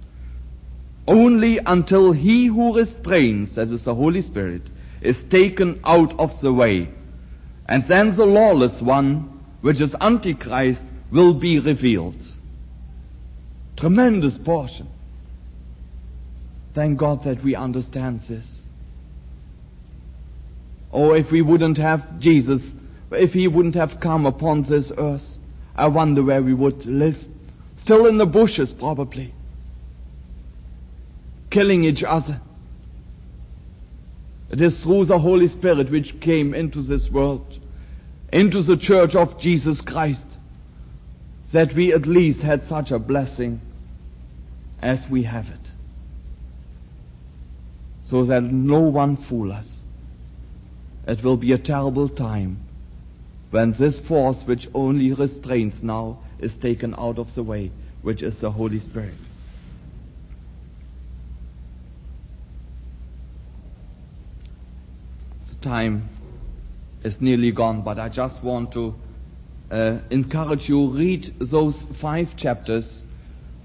Only 1.07 1.59
until 1.59 2.13
he 2.13 2.47
who 2.47 2.77
restrains, 2.77 3.55
that 3.57 3.69
is 3.69 3.85
the 3.85 3.95
Holy 3.95 4.23
Spirit, 4.23 4.63
is 5.01 5.23
taken 5.25 5.81
out 5.85 6.19
of 6.19 6.41
the 6.41 6.53
way. 6.53 6.89
And 7.69 7.87
then 7.87 8.15
the 8.15 8.27
lawless 8.27 8.81
one, 8.81 9.43
which 9.61 9.81
is 9.81 9.95
Antichrist, 10.01 10.85
will 11.11 11.35
be 11.35 11.59
revealed. 11.59 12.17
Tremendous 13.77 14.39
portion. 14.39 14.89
Thank 16.75 16.99
God 16.99 17.25
that 17.25 17.43
we 17.45 17.55
understand 17.55 18.23
this. 18.23 18.61
Oh, 20.93 21.13
if 21.13 21.31
we 21.31 21.43
wouldn't 21.43 21.77
have 21.79 22.21
Jesus, 22.21 22.63
if 23.11 23.33
he 23.33 23.47
wouldn't 23.47 23.75
have 23.75 24.01
come 24.01 24.27
upon 24.27 24.63
this 24.63 24.91
earth, 24.97 25.37
I 25.77 25.89
wonder 25.89 26.23
where 26.23 26.43
we 26.43 26.55
would 26.55 26.87
live. 26.87 27.19
Still 27.77 28.07
in 28.07 28.17
the 28.17 28.27
bushes, 28.27 28.73
probably. 28.73 29.34
Killing 31.55 31.85
each 31.85 32.05
other. 32.05 32.41
It 34.51 34.61
is 34.61 34.83
through 34.83 35.07
the 35.07 35.19
Holy 35.19 35.49
Spirit 35.49 35.91
which 35.91 36.21
came 36.21 36.53
into 36.53 36.83
this 36.83 37.11
world, 37.11 37.59
into 38.33 38.61
the 38.63 38.77
church 38.77 39.15
of 39.15 39.41
Jesus 39.41 39.81
Christ, 39.81 40.27
that 41.53 41.75
we 41.75 41.93
at 41.93 42.07
least 42.07 42.43
had 42.43 42.69
such 42.69 42.91
a 42.91 42.99
blessing 42.99 43.61
as 44.83 45.09
we 45.09 45.23
have 45.23 45.49
it. 45.49 45.71
so 48.05 48.25
that 48.25 48.43
no 48.43 48.81
one 48.81 49.17
fool 49.17 49.53
us. 49.53 49.81
It 51.07 51.23
will 51.25 51.37
be 51.37 51.53
a 51.53 51.59
terrible 51.59 52.09
time 52.09 52.59
when 53.51 53.73
this 53.73 53.99
force 53.99 54.43
which 54.45 54.69
only 54.75 55.13
restrains 55.13 55.83
now 55.83 56.19
is 56.39 56.57
taken 56.57 56.95
out 56.99 57.19
of 57.19 57.35
the 57.35 57.43
way, 57.43 57.71
which 58.03 58.23
is 58.23 58.41
the 58.41 58.51
Holy 58.51 58.81
Spirit. 58.81 59.15
Time 65.65 66.09
is 67.03 67.21
nearly 67.21 67.51
gone, 67.51 67.83
but 67.83 67.99
I 67.99 68.09
just 68.09 68.43
want 68.43 68.73
to 68.73 68.95
uh, 69.71 69.99
encourage 70.11 70.69
you 70.69 70.91
read 70.91 71.35
those 71.41 71.87
five 72.01 72.37
chapters. 72.37 73.05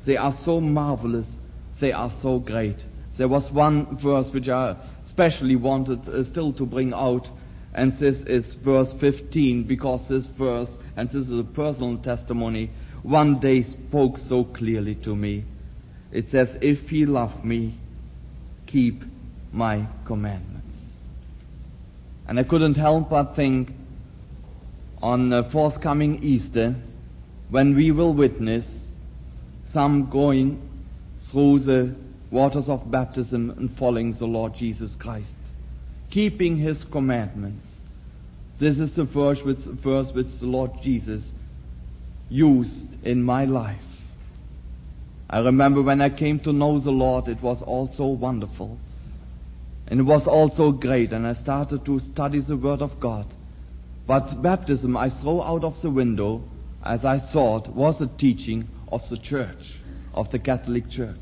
They 0.06 0.18
are 0.18 0.32
so 0.32 0.62
marvelous. 0.62 1.36
They 1.80 1.92
are 1.92 2.10
so 2.10 2.40
great. 2.40 2.78
There 3.18 3.28
was 3.28 3.52
one 3.52 3.98
verse 3.98 4.30
which 4.32 4.48
I 4.48 4.78
especially 5.06 5.58
wanted 5.58 6.08
uh, 6.08 6.24
still 6.24 6.54
to 6.54 6.66
bring 6.66 6.94
out, 6.94 7.30
and 7.74 7.94
this 7.94 8.22
is 8.22 8.54
verse 8.54 8.94
15, 8.94 9.64
because 9.64 10.08
this 10.08 10.26
verse, 10.26 10.78
and 10.96 11.10
this 11.10 11.30
is 11.30 11.32
a 11.32 11.44
personal 11.44 11.98
testimony, 11.98 12.70
one 13.04 13.40
day 13.40 13.64
spoke 13.64 14.18
so 14.18 14.46
clearly 14.46 14.96
to 14.96 15.16
me. 15.16 15.44
It 16.12 16.32
says, 16.32 16.58
If 16.62 16.90
he 16.90 17.06
love 17.06 17.44
me, 17.44 17.76
keep 18.66 19.04
my 19.52 19.86
commandments. 20.06 20.59
And 22.30 22.40
I 22.40 22.44
couldn't 22.44 22.78
help 22.78 23.10
but 23.10 23.36
think 23.36 23.74
on 25.02 25.30
the 25.30 25.46
forthcoming 25.46 26.24
Easter 26.24 26.76
when 27.50 27.76
we 27.76 27.90
will 27.90 28.14
witness 28.14 28.92
some 29.72 30.12
going 30.12 30.62
through 31.18 31.62
the 31.62 31.96
waters 32.30 32.70
of 32.70 32.92
baptism 32.92 33.50
and 33.58 33.76
following 33.76 34.14
the 34.14 34.28
Lord 34.28 34.54
Jesus 34.54 34.94
Christ, 34.94 35.34
keeping 36.12 36.56
his 36.56 36.84
commandments. 36.84 37.66
This 38.60 38.78
is 38.78 38.94
the 38.94 39.06
verse 39.06 39.42
which, 39.42 39.58
verse 39.58 40.12
which 40.12 40.40
the 40.40 40.46
Lord 40.46 40.70
Jesus 40.84 41.32
used 42.30 43.04
in 43.04 43.24
my 43.24 43.46
life. 43.46 43.82
I 45.28 45.40
remember 45.40 45.82
when 45.82 46.00
I 46.00 46.12
came 46.12 46.40
to 46.42 46.54
know 46.54 46.78
the 46.78 46.92
Lord, 46.92 47.28
it 47.28 47.42
was 47.42 47.64
all 47.64 47.92
so 47.92 48.06
wonderful. 48.06 48.78
And 49.90 50.00
it 50.00 50.04
was 50.04 50.28
also 50.28 50.72
great, 50.72 51.12
and 51.14 51.26
I 51.26 51.34
started 51.34 51.84
to 51.86 52.00
study 52.00 52.40
the 52.40 52.58
Word 52.58 52.82
of 52.82 53.00
God. 53.00 53.26
But 54.06 54.42
baptism 54.42 54.96
I 54.96 55.10
threw 55.10 55.42
out 55.42 55.64
of 55.64 55.82
the 55.82 55.90
window, 55.90 56.44
as 56.84 57.04
I 57.06 57.18
thought 57.18 57.68
was 57.70 58.00
a 58.00 58.08
teaching 58.08 58.68
of 58.92 59.08
the 59.10 59.18
church, 59.18 59.78
of 60.14 60.30
the 60.32 60.40
Catholic 60.40 60.90
Church. 60.90 61.20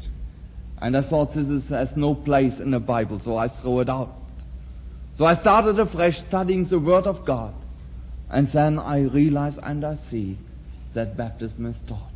And 0.82 0.98
I 0.98 1.02
thought 1.02 1.34
this 1.34 1.48
is, 1.48 1.70
has 1.70 1.96
no 1.96 2.14
place 2.14 2.60
in 2.60 2.72
the 2.72 2.80
Bible, 2.80 3.20
so 3.20 3.38
I 3.38 3.48
threw 3.48 3.80
it 3.80 3.90
out. 3.90 4.14
So 5.14 5.26
I 5.26 5.34
started 5.34 5.80
afresh 5.80 6.20
studying 6.20 6.66
the 6.66 6.78
Word 6.78 7.08
of 7.08 7.26
God. 7.26 7.54
And 8.30 8.48
then 8.50 8.78
I 8.78 9.04
realize 9.04 9.58
and 9.58 9.86
I 9.86 9.96
see 10.10 10.38
that 10.94 11.16
baptism 11.16 11.66
is 11.66 11.78
taught. 11.88 12.12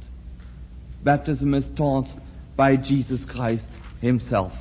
Baptism 1.03 1.53
is 1.53 1.67
taught 1.75 2.07
by 2.55 2.75
Jesus 2.75 3.23
Christ 3.25 3.67
Himself. 4.01 4.53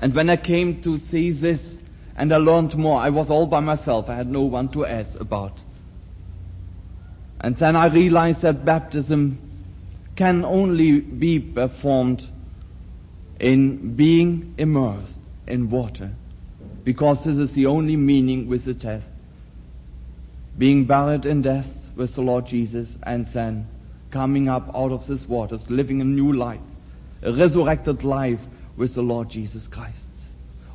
And 0.00 0.14
when 0.14 0.30
I 0.30 0.36
came 0.36 0.82
to 0.82 0.98
see 0.98 1.30
this, 1.32 1.76
and 2.16 2.32
I 2.32 2.36
learned 2.36 2.76
more, 2.76 3.00
I 3.00 3.10
was 3.10 3.30
all 3.30 3.46
by 3.46 3.60
myself. 3.60 4.08
I 4.08 4.14
had 4.14 4.30
no 4.30 4.42
one 4.42 4.68
to 4.70 4.86
ask 4.86 5.18
about. 5.20 5.60
And 7.40 7.56
then 7.56 7.76
I 7.76 7.86
realized 7.86 8.42
that 8.42 8.64
baptism 8.64 9.38
can 10.16 10.44
only 10.44 11.00
be 11.00 11.38
performed 11.38 12.26
in 13.38 13.94
being 13.94 14.54
immersed 14.58 15.18
in 15.46 15.70
water, 15.70 16.10
because 16.84 17.22
this 17.24 17.38
is 17.38 17.54
the 17.54 17.66
only 17.66 17.96
meaning 17.96 18.48
with 18.48 18.64
the 18.64 18.74
test. 18.74 19.06
Being 20.58 20.86
buried 20.86 21.24
in 21.24 21.42
death 21.42 21.90
with 21.94 22.14
the 22.16 22.22
Lord 22.22 22.46
Jesus 22.46 22.88
and 23.04 23.28
then 23.28 23.68
coming 24.10 24.48
up 24.48 24.74
out 24.74 24.90
of 24.90 25.06
these 25.06 25.26
waters, 25.26 25.70
living 25.70 26.00
a 26.00 26.04
new 26.04 26.32
life, 26.32 26.60
a 27.22 27.32
resurrected 27.32 28.02
life 28.02 28.40
with 28.78 28.94
the 28.94 29.02
Lord 29.02 29.28
Jesus 29.28 29.66
Christ. 29.66 30.06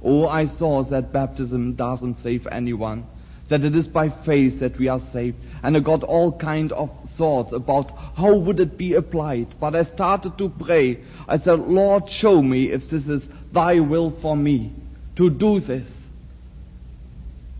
Oh, 0.03 0.27
I 0.27 0.45
saw 0.45 0.83
that 0.83 1.13
baptism 1.13 1.75
doesn't 1.75 2.17
save 2.17 2.45
anyone, 2.51 3.05
that 3.47 3.63
it 3.63 3.75
is 3.75 3.87
by 3.87 4.09
faith 4.09 4.59
that 4.59 4.77
we 4.77 4.89
are 4.89 4.99
saved. 4.99 5.37
And 5.63 5.77
I 5.77 5.79
got 5.79 6.03
all 6.03 6.37
kind 6.37 6.73
of 6.73 6.91
thoughts 7.11 7.53
about 7.53 7.91
how 8.15 8.35
would 8.35 8.59
it 8.59 8.77
be 8.77 8.93
applied. 8.95 9.55
But 9.59 9.75
I 9.75 9.83
started 9.83 10.37
to 10.37 10.49
pray. 10.49 10.99
I 11.27 11.37
said, 11.37 11.59
Lord, 11.59 12.09
show 12.09 12.41
me 12.41 12.71
if 12.71 12.89
this 12.89 13.07
is 13.07 13.23
thy 13.53 13.79
will 13.79 14.11
for 14.11 14.35
me 14.35 14.73
to 15.15 15.29
do 15.29 15.59
this. 15.61 15.87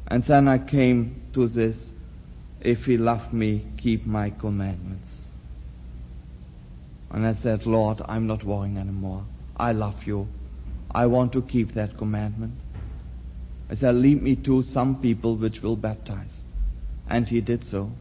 And 0.08 0.24
then 0.26 0.50
I 0.50 0.58
came 0.58 1.22
to 1.34 1.48
this, 1.48 1.78
if 2.60 2.86
he 2.86 2.98
love 2.98 3.34
me, 3.34 3.66
keep 3.78 4.06
my 4.06 4.32
commandments. 4.32 5.08
And 7.10 7.26
I 7.26 7.36
said, 7.36 7.66
Lord, 7.66 8.02
I'm 8.04 8.28
not 8.28 8.44
worrying 8.44 8.78
anymore. 8.78 9.24
I 9.58 9.72
love 9.72 10.04
you. 10.06 10.28
I 10.92 11.06
want 11.06 11.34
to 11.34 11.42
keep 11.42 11.74
that 11.74 11.98
commandment. 11.98 12.54
I 13.70 13.76
said, 13.76 13.96
lead 13.96 14.22
me 14.22 14.36
to 14.38 14.62
some 14.62 15.02
people 15.02 15.36
which 15.36 15.62
will 15.62 15.76
baptize. 15.76 16.42
And 17.10 17.28
he 17.28 17.42
did 17.42 17.66
so. 17.66 17.92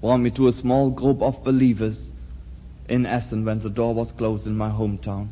Brought 0.00 0.18
me 0.18 0.30
to 0.32 0.48
a 0.48 0.52
small 0.52 0.90
group 0.90 1.22
of 1.22 1.44
believers 1.44 2.08
in 2.88 3.06
Essen 3.06 3.44
when 3.44 3.60
the 3.60 3.70
door 3.70 3.94
was 3.94 4.12
closed 4.12 4.46
in 4.46 4.56
my 4.56 4.70
hometown. 4.70 5.28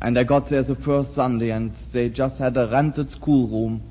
And 0.00 0.18
I 0.18 0.24
got 0.24 0.48
there 0.48 0.62
the 0.62 0.74
first 0.74 1.14
Sunday 1.14 1.50
and 1.50 1.74
they 1.92 2.08
just 2.08 2.38
had 2.38 2.56
a 2.56 2.68
rented 2.68 3.10
schoolroom. 3.10 3.82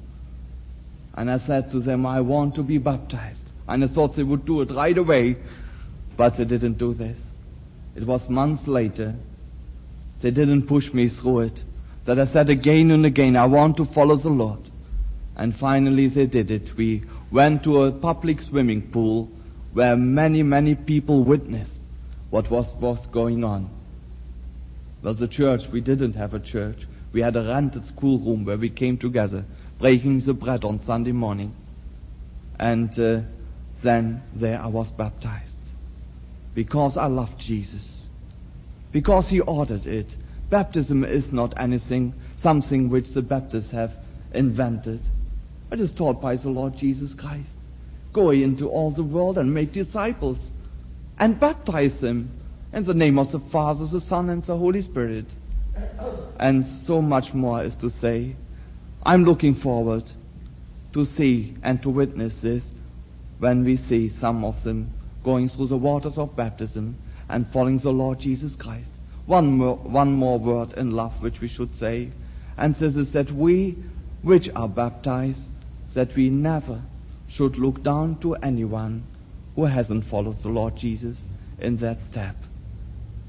And 1.15 1.31
I 1.31 1.39
said 1.39 1.71
to 1.71 1.79
them, 1.79 2.05
I 2.05 2.21
want 2.21 2.55
to 2.55 2.63
be 2.63 2.77
baptized. 2.77 3.47
And 3.67 3.83
I 3.83 3.87
thought 3.87 4.15
they 4.15 4.23
would 4.23 4.45
do 4.45 4.61
it 4.61 4.71
right 4.71 4.97
away, 4.97 5.37
but 6.15 6.35
they 6.35 6.45
didn't 6.45 6.77
do 6.77 6.93
this. 6.93 7.17
It 7.95 8.05
was 8.05 8.29
months 8.29 8.67
later. 8.67 9.15
They 10.21 10.31
didn't 10.31 10.67
push 10.67 10.93
me 10.93 11.09
through 11.09 11.41
it. 11.41 11.63
That 12.05 12.19
I 12.19 12.25
said 12.25 12.49
again 12.49 12.91
and 12.91 13.05
again, 13.05 13.35
I 13.35 13.45
want 13.45 13.77
to 13.77 13.85
follow 13.85 14.15
the 14.15 14.29
Lord. 14.29 14.59
And 15.35 15.55
finally 15.55 16.07
they 16.07 16.27
did 16.27 16.51
it. 16.51 16.77
We 16.77 17.03
went 17.31 17.63
to 17.63 17.83
a 17.83 17.91
public 17.91 18.41
swimming 18.41 18.91
pool 18.91 19.31
where 19.73 19.97
many, 19.97 20.43
many 20.43 20.75
people 20.75 21.23
witnessed 21.23 21.77
what 22.29 22.49
was, 22.49 22.73
was 22.75 23.05
going 23.07 23.43
on. 23.43 23.69
Well, 25.01 25.13
the 25.13 25.27
church, 25.27 25.67
we 25.71 25.81
didn't 25.81 26.13
have 26.13 26.33
a 26.33 26.39
church. 26.39 26.87
We 27.11 27.21
had 27.21 27.35
a 27.35 27.43
rented 27.43 27.87
schoolroom 27.87 28.45
where 28.45 28.57
we 28.57 28.69
came 28.69 28.97
together, 28.97 29.45
breaking 29.79 30.19
the 30.21 30.33
bread 30.33 30.63
on 30.63 30.79
Sunday 30.79 31.11
morning. 31.11 31.53
And 32.59 32.97
uh, 32.99 33.21
then 33.83 34.23
there 34.33 34.59
I 34.59 34.67
was 34.67 34.91
baptized. 34.91 35.57
Because 36.53 36.97
I 36.97 37.07
loved 37.07 37.39
Jesus. 37.39 38.04
Because 38.95 39.27
he 39.27 39.41
ordered 39.41 39.87
it. 39.87 40.15
Baptism 40.49 41.03
is 41.03 41.29
not 41.33 41.53
anything, 41.57 42.13
something 42.37 42.87
which 42.87 43.09
the 43.09 43.21
Baptists 43.21 43.71
have 43.71 43.91
invented. 44.31 45.01
It 45.69 45.81
is 45.81 45.91
taught 45.91 46.21
by 46.21 46.37
the 46.37 46.47
Lord 46.47 46.77
Jesus 46.77 47.13
Christ. 47.13 47.57
Go 48.13 48.29
into 48.29 48.69
all 48.69 48.91
the 48.91 49.03
world 49.03 49.37
and 49.37 49.53
make 49.53 49.73
disciples 49.73 50.49
and 51.19 51.37
baptize 51.37 51.99
them 51.99 52.31
in 52.71 52.85
the 52.85 52.93
name 52.93 53.19
of 53.19 53.33
the 53.33 53.41
Father, 53.41 53.85
the 53.85 53.99
Son, 53.99 54.29
and 54.29 54.41
the 54.45 54.55
Holy 54.55 54.81
Spirit. 54.81 55.25
And 56.39 56.65
so 56.65 57.01
much 57.01 57.33
more 57.33 57.63
is 57.63 57.75
to 57.75 57.89
say. 57.89 58.37
I'm 59.03 59.25
looking 59.25 59.55
forward 59.55 60.05
to 60.93 61.03
see 61.03 61.57
and 61.63 61.83
to 61.83 61.89
witness 61.89 62.39
this 62.39 62.71
when 63.39 63.65
we 63.65 63.75
see 63.75 64.07
some 64.07 64.45
of 64.45 64.63
them 64.63 64.89
going 65.21 65.49
through 65.49 65.67
the 65.67 65.75
waters 65.75 66.17
of 66.17 66.37
baptism 66.37 66.95
and 67.29 67.47
following 67.51 67.79
the 67.79 67.91
Lord 67.91 68.19
Jesus 68.19 68.55
Christ. 68.55 68.89
One 69.25 69.57
more, 69.57 69.77
one 69.77 70.11
more 70.11 70.37
word 70.37 70.73
in 70.73 70.91
love 70.91 71.13
which 71.21 71.41
we 71.41 71.47
should 71.47 71.75
say, 71.75 72.11
and 72.57 72.75
this 72.75 72.95
is 72.95 73.11
that 73.13 73.31
we 73.31 73.75
which 74.21 74.49
are 74.55 74.67
baptized, 74.67 75.47
that 75.93 76.15
we 76.15 76.29
never 76.29 76.81
should 77.27 77.57
look 77.57 77.83
down 77.83 78.19
to 78.19 78.35
anyone 78.35 79.03
who 79.55 79.65
hasn't 79.65 80.05
followed 80.05 80.41
the 80.41 80.49
Lord 80.49 80.75
Jesus 80.75 81.17
in 81.59 81.77
that 81.77 81.97
step. 82.11 82.35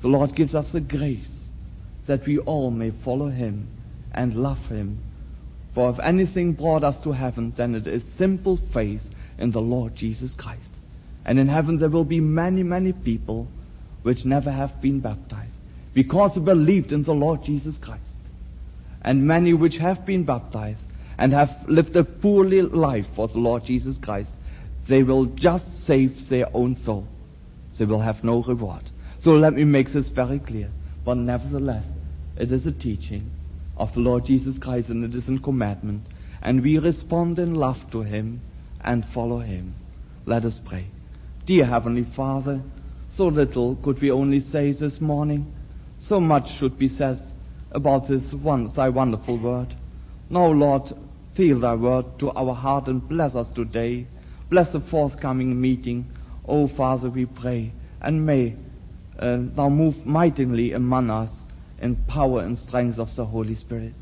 The 0.03 0.09
Lord 0.09 0.35
gives 0.35 0.55
us 0.55 0.73
the 0.73 0.81
grace 0.81 1.47
that 2.07 2.27
we 2.27 2.39
all 2.39 2.71
may 2.71 2.91
follow 2.91 3.29
Him 3.29 3.69
and 4.13 4.37
love 4.37 4.65
Him. 4.67 5.01
For 5.75 5.91
if 5.91 5.99
anything 6.01 6.53
brought 6.53 6.85
us 6.85 7.01
to 7.01 7.13
heaven, 7.13 7.53
then 7.57 7.75
it 7.75 7.87
is 7.87 8.05
simple 8.15 8.57
faith 8.73 9.03
in 9.39 9.51
the 9.51 9.61
Lord 9.61 9.95
Jesus 9.95 10.35
Christ. 10.35 10.71
And 11.25 11.39
in 11.39 11.49
heaven 11.49 11.79
there 11.79 11.89
will 11.89 12.05
be 12.05 12.21
many, 12.21 12.63
many 12.63 12.93
people 12.93 13.49
which 14.07 14.25
never 14.25 14.53
have 14.53 14.81
been 14.81 15.01
baptized 15.01 15.51
because 15.93 16.33
they 16.37 16.41
believed 16.41 16.93
in 16.93 17.03
the 17.03 17.13
Lord 17.13 17.43
Jesus 17.43 17.77
Christ. 17.77 18.05
And 19.03 19.27
many 19.27 19.53
which 19.53 19.79
have 19.79 20.07
been 20.07 20.23
baptized 20.23 20.83
and 21.19 21.33
have 21.33 21.51
lived 21.67 21.97
a 21.97 22.05
poorly 22.05 22.63
life 22.63 23.07
for 23.17 23.27
the 23.27 23.41
Lord 23.41 23.65
Jesus 23.65 23.99
Christ, 23.99 24.31
they 24.87 25.03
will 25.03 25.27
just 25.27 25.85
save 25.87 26.29
their 26.29 26.47
own 26.55 26.77
soul. 26.77 27.09
They 27.77 27.85
will 27.85 27.99
have 27.99 28.23
no 28.23 28.45
reward. 28.45 28.85
So 29.19 29.33
let 29.33 29.55
me 29.55 29.65
make 29.65 29.93
this 29.93 30.09
very 30.09 30.39
clear. 30.39 30.71
But 31.05 31.17
nevertheless, 31.17 31.87
it 32.37 32.53
is 32.53 32.65
a 32.65 32.73
teaching 32.73 33.33
of 33.77 33.93
the 33.95 34.01
Lord 34.01 34.25
Jesus 34.25 34.57
Christ, 34.57 34.89
and 34.89 35.03
it 35.03 35.17
is 35.17 35.29
a 35.29 35.37
commandment. 35.39 36.07
And 36.43 36.63
we 36.63 36.79
respond 36.79 37.41
in 37.41 37.57
love 37.57 37.91
to 37.91 38.03
Him 38.03 38.41
and 38.85 39.05
follow 39.07 39.41
Him. 39.41 39.75
Let 40.27 40.45
us 40.45 40.61
pray. 40.65 40.87
Dear 41.45 41.65
Heavenly 41.65 42.05
Father, 42.05 42.63
so 43.17 43.29
little 43.29 43.77
could 43.77 43.99
we 44.03 44.11
only 44.11 44.41
say 44.41 44.71
this 44.73 45.01
morning. 45.01 45.51
So 46.01 46.21
much 46.21 46.55
should 46.55 46.79
be 46.79 46.89
said 46.89 47.23
about 47.73 48.07
this 48.07 48.35
one, 48.35 48.69
thy 48.69 48.91
wonderful 48.91 49.39
word. 49.39 49.75
Now, 50.29 50.49
Lord, 50.49 50.93
feel 51.35 51.59
thy 51.59 51.77
word 51.77 52.19
to 52.19 52.31
our 52.33 52.55
heart 52.55 52.89
and 52.89 53.09
bless 53.09 53.35
us 53.35 53.49
today. 53.49 54.07
Bless 54.51 54.73
the 54.73 54.81
forthcoming 54.81 55.59
meeting. 55.59 56.05
Oh, 56.47 56.67
Father, 56.67 57.09
we 57.09 57.25
pray. 57.25 57.73
And 58.03 58.27
may 58.27 58.55
uh, 59.19 59.39
thou 59.55 59.71
move 59.71 60.05
mightily 60.05 60.73
among 60.73 61.09
us 61.09 61.33
in 61.81 61.97
power 61.97 62.43
and 62.43 62.59
strength 62.59 62.99
of 62.99 63.15
the 63.17 63.25
Holy 63.25 63.55
Spirit, 63.55 63.95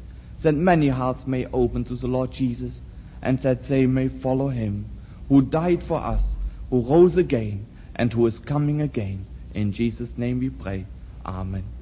that 0.43 0.57
many 0.57 0.89
hearts 0.89 1.25
may 1.25 1.47
open 1.53 1.85
to 1.85 1.95
the 1.95 2.09
Lord 2.09 2.33
Jesus, 2.33 2.81
and 3.23 3.41
that 3.43 3.69
they 3.69 3.87
may 3.87 4.09
follow 4.09 4.49
him, 4.49 4.87
who 5.29 5.41
died 5.41 5.85
for 5.85 5.99
us, 5.99 6.35
who 6.69 6.81
rose 6.81 7.17
again, 7.17 7.67
and 7.97 8.13
who 8.13 8.27
is 8.27 8.39
coming 8.41 8.83
again. 8.83 9.27
In 9.53 9.73
Jesus' 9.73 10.19
name 10.19 10.41
we 10.41 10.51
pray. 10.51 10.87
Amen. 11.27 11.74